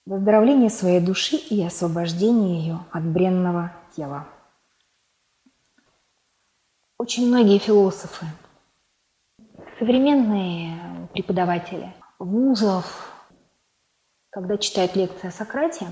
выздоровление 0.05 0.71
своей 0.71 1.01
души 1.01 1.37
и 1.37 1.63
освобождение 1.65 2.61
ее 2.61 2.79
от 2.91 3.05
бренного 3.05 3.73
тела. 3.95 4.27
Очень 6.99 7.29
многие 7.29 7.59
философы, 7.59 8.27
современные 9.79 11.09
преподаватели 11.13 11.95
вузов, 12.19 13.13
когда 14.31 14.57
читают 14.57 14.97
лекции 14.97 15.29
о 15.29 15.33
Сократе, 15.33 15.87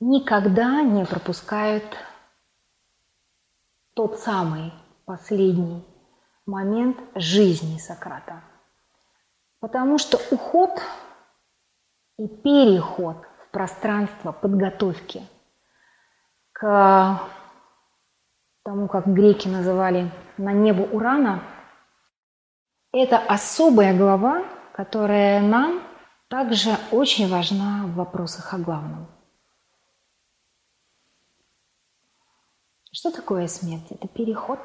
никогда 0.00 0.82
не 0.82 1.04
пропускают 1.04 1.84
тот 3.94 4.18
самый 4.18 4.72
последний 5.04 5.84
момент 6.46 6.98
жизни 7.14 7.78
Сократа. 7.78 8.42
Потому 9.60 9.98
что 9.98 10.18
уход 10.30 10.70
и 12.18 12.26
переход 12.26 13.16
в 13.38 13.50
пространство 13.50 14.32
подготовки 14.32 15.22
к 16.52 17.20
тому, 18.64 18.88
как 18.88 19.06
греки 19.06 19.48
называли 19.48 20.10
на 20.36 20.52
небо 20.52 20.82
Урана, 20.82 21.42
это 22.92 23.18
особая 23.18 23.96
глава, 23.96 24.44
которая 24.72 25.40
нам 25.40 25.82
также 26.28 26.70
очень 26.90 27.28
важна 27.28 27.86
в 27.86 27.94
вопросах 27.94 28.54
о 28.54 28.58
главном. 28.58 29.06
Что 32.90 33.10
такое 33.10 33.46
смерть? 33.48 33.90
Это 33.90 34.06
переход, 34.06 34.58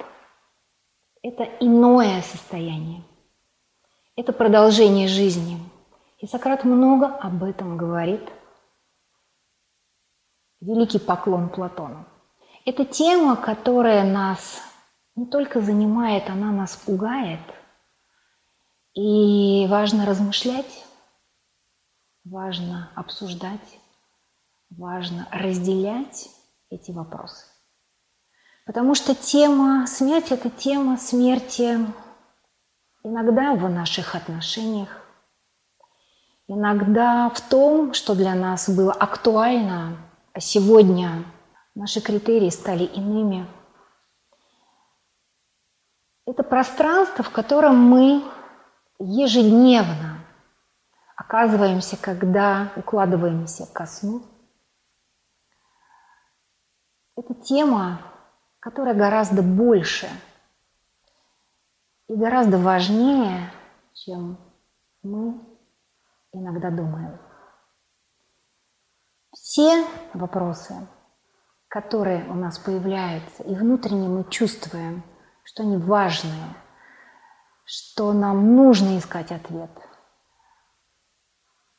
это 1.22 1.43
иное 1.59 2.22
состояние, 2.22 3.03
это 4.15 4.34
продолжение 4.34 5.07
жизни. 5.07 5.59
И 6.20 6.26
Сократ 6.26 6.63
много 6.63 7.07
об 7.07 7.43
этом 7.43 7.78
говорит. 7.78 8.28
Великий 10.59 10.97
поклон 10.97 11.49
Платону. 11.49 12.05
Это 12.65 12.84
тема, 12.84 13.36
которая 13.36 14.03
нас 14.03 14.61
не 15.15 15.28
только 15.28 15.61
занимает, 15.61 16.30
она 16.30 16.51
нас 16.51 16.76
пугает. 16.76 17.39
И 18.93 19.68
важно 19.70 20.05
размышлять, 20.07 20.86
важно 22.24 22.91
обсуждать, 22.95 23.80
важно 24.72 25.28
разделять 25.32 26.30
эти 26.72 26.91
вопросы. 26.91 27.45
Потому 28.68 28.93
что 28.93 29.15
тема 29.15 29.88
смерти– 29.88 30.34
это 30.34 30.51
тема 30.51 30.97
смерти 30.97 31.80
иногда 33.01 33.55
в 33.55 33.68
наших 33.70 34.13
отношениях, 34.13 34.89
иногда 36.47 37.30
в 37.30 37.41
том, 37.41 37.93
что 37.93 38.13
для 38.13 38.36
нас 38.36 38.70
было 38.70 38.93
актуально, 38.93 39.97
а 40.34 40.39
сегодня– 40.39 41.24
Наши 41.78 42.01
критерии 42.01 42.49
стали 42.49 42.86
иными. 42.86 43.45
Это 46.26 46.41
пространство, 46.41 47.24
в 47.24 47.30
котором 47.30 47.76
мы 47.76 48.24
ежедневно 48.97 50.18
оказываемся, 51.15 51.95
когда 51.95 52.74
укладываемся 52.76 53.68
ко 53.72 53.86
сну. 53.86 54.24
Это 57.15 57.36
тема, 57.36 58.01
которая 58.68 58.95
гораздо 58.95 59.41
больше 59.41 60.09
и 62.09 62.15
гораздо 62.15 62.57
важнее, 62.57 63.49
чем 63.93 64.38
мы 65.03 65.39
иногда 66.34 66.70
думаем. 66.70 67.18
Все 69.32 69.86
вопросы 70.13 70.76
которые 71.70 72.26
у 72.30 72.34
нас 72.34 72.57
появляются, 72.59 73.43
и 73.43 73.53
внутренне 73.53 74.07
мы 74.07 74.24
чувствуем, 74.30 75.03
что 75.43 75.63
они 75.63 75.78
важные, 75.78 76.55
что 77.65 78.13
нам 78.13 78.55
нужно 78.55 78.97
искать 78.97 79.32
ответ. 79.32 79.70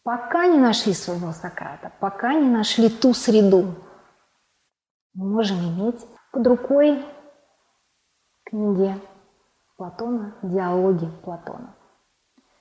Пока 0.03 0.47
не 0.47 0.59
нашли 0.59 0.93
своего 0.93 1.33
Сократа, 1.33 1.91
пока 2.01 2.35
не 2.35 2.49
нашли 2.49 2.91
ту 2.91 3.15
среду, 3.15 3.75
мы 5.15 5.31
можем 5.31 5.59
иметь 5.59 6.07
под 6.39 6.47
рукой 6.47 7.05
книги 8.45 8.95
Платона, 9.77 10.37
диалоги 10.43 11.11
Платона, 11.25 11.75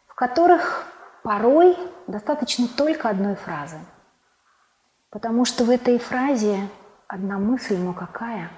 в 0.07 0.15
которых 0.15 0.83
порой 1.21 1.77
достаточно 2.07 2.67
только 2.67 3.07
одной 3.07 3.35
фразы. 3.35 3.77
Потому 5.11 5.45
что 5.45 5.63
в 5.63 5.69
этой 5.69 5.99
фразе 5.99 6.57
одна 7.07 7.37
мысль, 7.37 7.77
но 7.77 7.93
какая? 7.93 8.49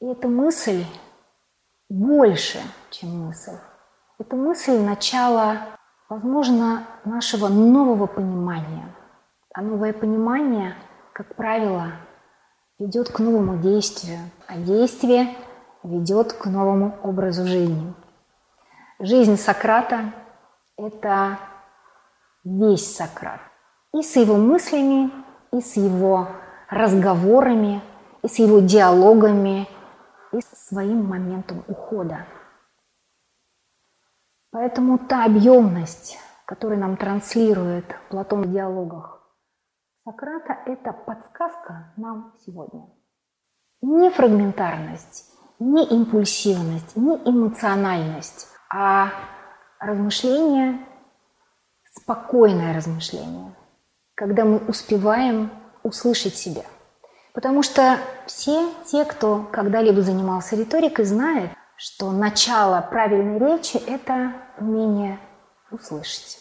И 0.00 0.06
эта 0.06 0.26
мысль 0.26 0.86
больше, 1.90 2.60
чем 2.88 3.26
мысль. 3.26 3.58
Это 4.18 4.36
мысль 4.36 4.80
начала, 4.80 5.58
возможно, 6.08 6.86
нашего 7.04 7.48
нового 7.48 8.06
понимания. 8.06 8.88
А 9.52 9.60
новое 9.60 9.92
понимание, 9.92 10.74
как 11.12 11.36
правило, 11.36 11.92
ведет 12.82 13.10
к 13.10 13.20
новому 13.20 13.58
действию, 13.58 14.18
а 14.48 14.56
действие 14.56 15.36
ведет 15.84 16.32
к 16.32 16.46
новому 16.46 16.98
образу 17.04 17.46
жизни. 17.46 17.94
Жизнь 18.98 19.36
Сократа– 19.36 20.12
это 20.76 21.38
весь 22.44 22.96
Сократ. 22.96 23.40
И 23.94 24.02
с 24.02 24.16
его 24.16 24.36
мыслями, 24.36 25.12
и 25.52 25.60
с 25.60 25.76
его 25.76 26.28
разговорами, 26.68 27.82
и 28.22 28.28
с 28.28 28.38
его 28.40 28.58
диалогами, 28.58 29.68
и 30.32 30.40
с 30.40 30.68
своим 30.68 31.06
моментом 31.06 31.62
ухода. 31.68 32.26
Поэтому 34.50 34.98
та 34.98 35.24
объемность, 35.24 36.18
которую 36.46 36.80
нам 36.80 36.96
транслирует 36.96 37.84
Платон 38.10 38.42
в 38.42 38.52
диалогах 38.52 39.21
Сократа, 40.04 40.58
это 40.66 40.92
подсказка 40.92 41.92
нам 41.96 42.34
сегодня. 42.44 42.88
Не 43.82 44.10
фрагментарность, 44.10 45.30
не 45.60 45.84
импульсивность, 45.84 46.96
не 46.96 47.14
эмоциональность, 47.24 48.48
а 48.68 49.10
размышление, 49.78 50.84
спокойное 51.94 52.74
размышление, 52.74 53.54
когда 54.16 54.44
мы 54.44 54.58
успеваем 54.66 55.50
услышать 55.84 56.34
себя. 56.34 56.64
Потому 57.32 57.62
что 57.62 57.98
все 58.26 58.72
те, 58.86 59.04
кто 59.04 59.48
когда-либо 59.52 60.02
занимался 60.02 60.56
риторикой, 60.56 61.04
знают, 61.04 61.52
что 61.76 62.10
начало 62.10 62.80
правильной 62.80 63.38
речи– 63.38 63.76
это 63.86 64.32
умение 64.58 65.20
услышать. 65.70 66.40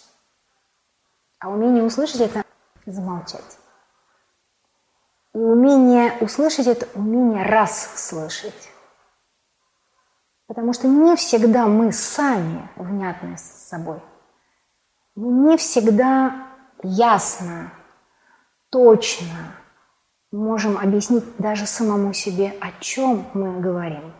А 1.39 1.49
умение 1.49 1.83
услышать– 1.83 2.21
это 2.21 2.40
замолчать. 2.85 3.59
И 5.33 5.37
умение 5.37 6.17
услышать– 6.19 6.67
это 6.67 6.87
умение 6.97 7.45
раз 7.45 7.89
слышать. 7.95 8.69
Потому 10.47 10.73
что 10.73 10.87
не 10.87 11.15
всегда 11.15 11.67
мы 11.67 11.93
сами 11.93 12.69
внятны 12.75 13.37
с 13.37 13.41
собой. 13.41 14.01
Мы 15.15 15.49
не 15.49 15.57
всегда 15.57 16.47
ясно, 16.83 17.71
точно 18.69 19.55
можем 20.31 20.77
объяснить 20.77 21.23
даже 21.37 21.65
самому 21.65 22.13
себе, 22.13 22.53
о 22.59 22.71
чем 22.81 23.25
мы 23.33 23.59
говорим. 23.59 24.13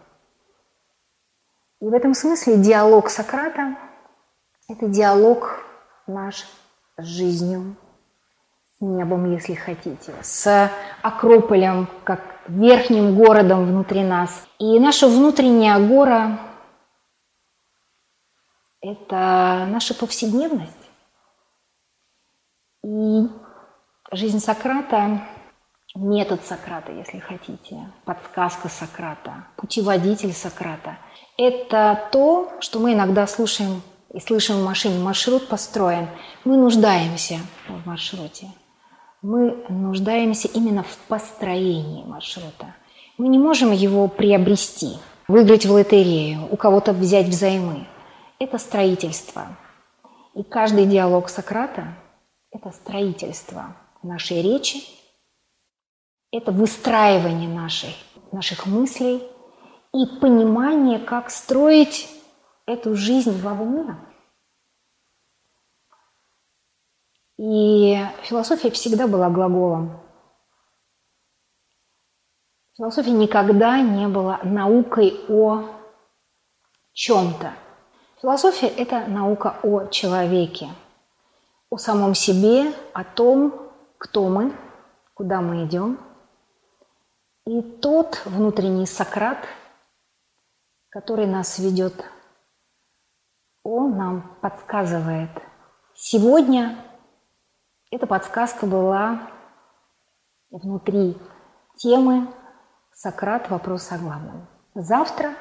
И 1.81 1.85
в 1.85 1.93
этом 1.93 2.13
смысле 2.13 2.57
диалог 2.57 3.09
Сократа– 3.09 3.77
это 4.69 4.87
диалог 4.87 5.59
наш 6.07 6.45
с 6.97 7.03
жизнью, 7.03 7.75
небом, 8.81 9.31
если 9.31 9.53
хотите, 9.53 10.13
с 10.21 10.71
Акрополем, 11.01 11.87
как 12.03 12.21
верхним 12.47 13.15
городом 13.15 13.65
внутри 13.65 14.03
нас. 14.03 14.45
И 14.59 14.79
наша 14.79 15.07
внутренняя 15.07 15.79
гора– 15.79 16.39
это 18.81 19.67
наша 19.69 19.93
повседневность. 19.93 20.73
И 22.83 23.27
жизнь 24.11 24.39
Сократа, 24.39 25.21
метод 25.93 26.43
Сократа, 26.43 26.91
если 26.91 27.19
хотите, 27.19 27.91
подсказка 28.05 28.69
Сократа, 28.69 29.45
путеводитель 29.55 30.33
Сократа– 30.33 30.97
это 31.37 32.09
то, 32.11 32.51
что 32.59 32.79
мы 32.79 32.93
иногда 32.93 33.27
слушаем 33.27 33.81
и 34.11 34.19
слышим 34.19 34.57
в 34.57 34.65
машине. 34.65 35.01
Маршрут 35.01 35.47
построен. 35.47 36.07
Мы 36.43 36.57
нуждаемся 36.57 37.39
в 37.67 37.87
маршруте– 37.87 38.47
мы 39.21 39.65
нуждаемся 39.69 40.47
именно 40.47 40.83
в 40.83 40.97
построении 41.07 42.03
маршрута. 42.03 42.75
Мы 43.17 43.27
не 43.27 43.37
можем 43.37 43.71
его 43.71 44.07
приобрести, 44.07 44.97
выиграть 45.27 45.65
в 45.65 45.71
лотерею, 45.71 46.47
у 46.51 46.57
кого-то 46.57 46.91
взять 46.93 47.27
взаймы. 47.27 47.87
Это 48.39 48.57
строительство. 48.57 49.57
И 50.33 50.43
каждый 50.43 50.85
диалог 50.85 51.29
Сократа– 51.29 51.95
это 52.51 52.71
строительство 52.71 53.75
нашей 54.01 54.41
речи, 54.41 54.79
это 56.31 56.51
выстраивание 56.51 57.49
нашей, 57.49 57.95
наших 58.31 58.65
мыслей 58.65 59.21
и 59.93 60.05
понимание, 60.19 60.97
как 60.97 61.29
строить 61.29 62.09
эту 62.65 62.95
жизнь 62.95 63.39
вовне– 63.41 63.97
И 67.41 67.97
философия 68.21 68.69
всегда 68.69 69.07
была 69.07 69.31
глаголом. 69.31 69.99
Философия 72.77 73.09
никогда 73.09 73.81
не 73.81 74.07
была 74.07 74.39
наукой 74.43 75.25
о 75.27 75.63
чем-то. 76.93 77.55
Философия– 78.21 78.67
это 78.77 79.07
наука 79.07 79.55
о 79.63 79.87
человеке, 79.87 80.69
о 81.71 81.77
самом 81.77 82.13
себе, 82.13 82.73
о 82.93 83.03
том, 83.03 83.71
кто 83.97 84.29
мы, 84.29 84.55
куда 85.15 85.41
мы 85.41 85.65
идем. 85.65 85.97
И 87.47 87.63
тот 87.63 88.21
внутренний 88.25 88.85
Сократ, 88.85 89.47
который 90.89 91.25
нас 91.25 91.57
ведет, 91.57 92.05
он 93.63 93.97
нам 93.97 94.37
подсказывает. 94.41 95.31
Сегодня 95.95 96.77
эта 97.91 98.07
подсказка 98.07 98.65
была 98.65 99.29
внутри 100.49 101.17
темы 101.75 102.27
«Сократ. 102.93 103.49
Вопрос 103.49 103.91
о 103.91 103.97
главном». 103.97 104.47
Завтра 104.73 105.33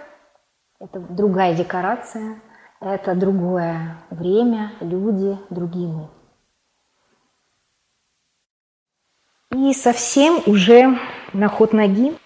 это 0.80 0.98
другая 0.98 1.54
декорация, 1.54 2.40
это 2.80 3.14
другое 3.14 3.96
время, 4.10 4.72
люди, 4.80 5.38
другие 5.48 5.88
мы. 5.88 6.10
И 9.52 9.72
совсем 9.74 10.42
уже 10.46 10.98
на 11.32 11.48
ход 11.48 11.72
ноги 11.72 12.16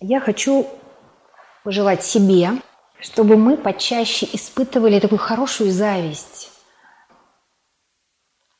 я 0.00 0.20
хочу 0.20 0.66
пожелать 1.64 2.02
себе, 2.02 2.50
чтобы 3.00 3.36
мы 3.36 3.56
почаще 3.56 4.26
испытывали 4.32 5.00
такую 5.00 5.18
хорошую 5.18 5.72
зависть 5.72 6.57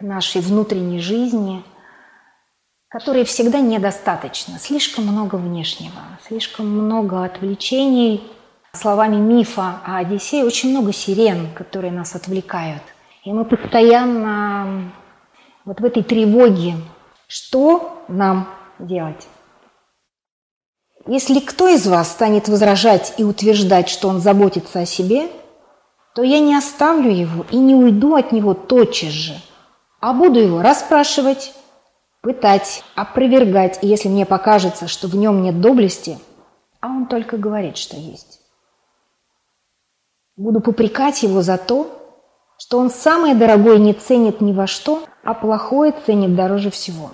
нашей 0.00 0.40
внутренней 0.40 1.00
жизни, 1.00 1.62
которой 2.88 3.24
всегда 3.24 3.60
недостаточно. 3.60 4.58
Слишком 4.58 5.06
много 5.06 5.36
внешнего, 5.36 6.18
слишком 6.26 6.68
много 6.68 7.24
отвлечений. 7.24 8.22
Словами 8.72 9.16
мифа 9.16 9.80
о 9.84 9.96
Одиссее 9.96 10.44
очень 10.44 10.70
много 10.70 10.92
сирен, 10.92 11.52
которые 11.54 11.92
нас 11.92 12.14
отвлекают. 12.14 12.82
И 13.24 13.32
мы 13.32 13.44
постоянно 13.44 14.92
вот 15.64 15.80
в 15.80 15.84
этой 15.84 16.02
тревоге, 16.02 16.76
что 17.26 18.04
нам 18.08 18.48
делать? 18.78 19.26
Если 21.06 21.40
кто 21.40 21.68
из 21.68 21.86
вас 21.86 22.12
станет 22.12 22.48
возражать 22.48 23.14
и 23.16 23.24
утверждать, 23.24 23.88
что 23.88 24.08
он 24.08 24.20
заботится 24.20 24.80
о 24.80 24.86
себе, 24.86 25.28
то 26.14 26.22
я 26.22 26.38
не 26.38 26.54
оставлю 26.54 27.10
его 27.10 27.46
и 27.50 27.56
не 27.56 27.74
уйду 27.74 28.14
от 28.14 28.30
него 28.30 28.54
тотчас 28.54 29.10
же– 29.10 29.34
а 30.00 30.12
буду 30.12 30.38
его 30.38 30.62
расспрашивать, 30.62 31.54
пытать, 32.20 32.84
опровергать, 32.94 33.82
и 33.82 33.86
если 33.86 34.08
мне 34.08 34.26
покажется, 34.26 34.86
что 34.88 35.08
в 35.08 35.16
нем 35.16 35.42
нет 35.42 35.60
доблести, 35.60 36.18
а 36.80 36.88
он 36.88 37.06
только 37.06 37.36
говорит, 37.36 37.76
что 37.76 37.96
есть. 37.96 38.40
Буду 40.36 40.60
попрекать 40.60 41.22
его 41.22 41.42
за 41.42 41.58
то, 41.58 41.94
что 42.58 42.78
он 42.78 42.90
самое 42.90 43.34
дорогое 43.34 43.78
не 43.78 43.92
ценит 43.92 44.40
ни 44.40 44.52
во 44.52 44.66
что, 44.66 45.04
а 45.24 45.34
плохое 45.34 45.92
ценит 46.06 46.36
дороже 46.36 46.70
всего. 46.70 47.10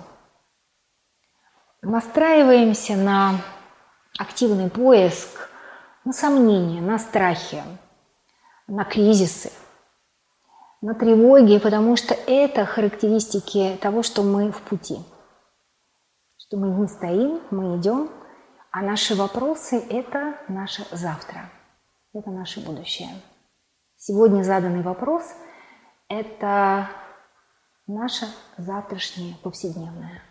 Настраиваемся 1.81 2.95
на 2.95 3.35
активный 4.17 4.69
поиск, 4.69 5.49
на 6.03 6.13
сомнения, 6.13 6.81
на 6.81 6.99
страхи, 6.99 7.63
на 8.67 8.83
кризисы– 8.83 9.51
на 10.81 10.93
тревоге, 10.93 11.59
потому 11.59 11.95
что 11.95 12.13
это 12.13 12.65
характеристики 12.65 13.77
того, 13.81 14.03
что 14.03 14.23
мы 14.23 14.51
в 14.51 14.61
пути. 14.61 14.97
Что 16.37 16.57
мы 16.57 16.69
не 16.69 16.87
стоим, 16.87 17.41
мы 17.49 17.77
идем, 17.77 18.09
а 18.71 18.81
наши 18.81 19.15
вопросы– 19.15 19.77
это 19.89 20.35
наше 20.47 20.85
завтра, 20.91 21.49
это 22.13 22.29
наше 22.29 22.59
будущее. 22.59 23.09
Сегодня 23.95 24.43
заданный 24.43 24.83
вопрос– 24.83 25.23
это 26.09 26.89
наше 27.87 28.27
завтрашнее 28.57 29.35
повседневное. 29.41 30.21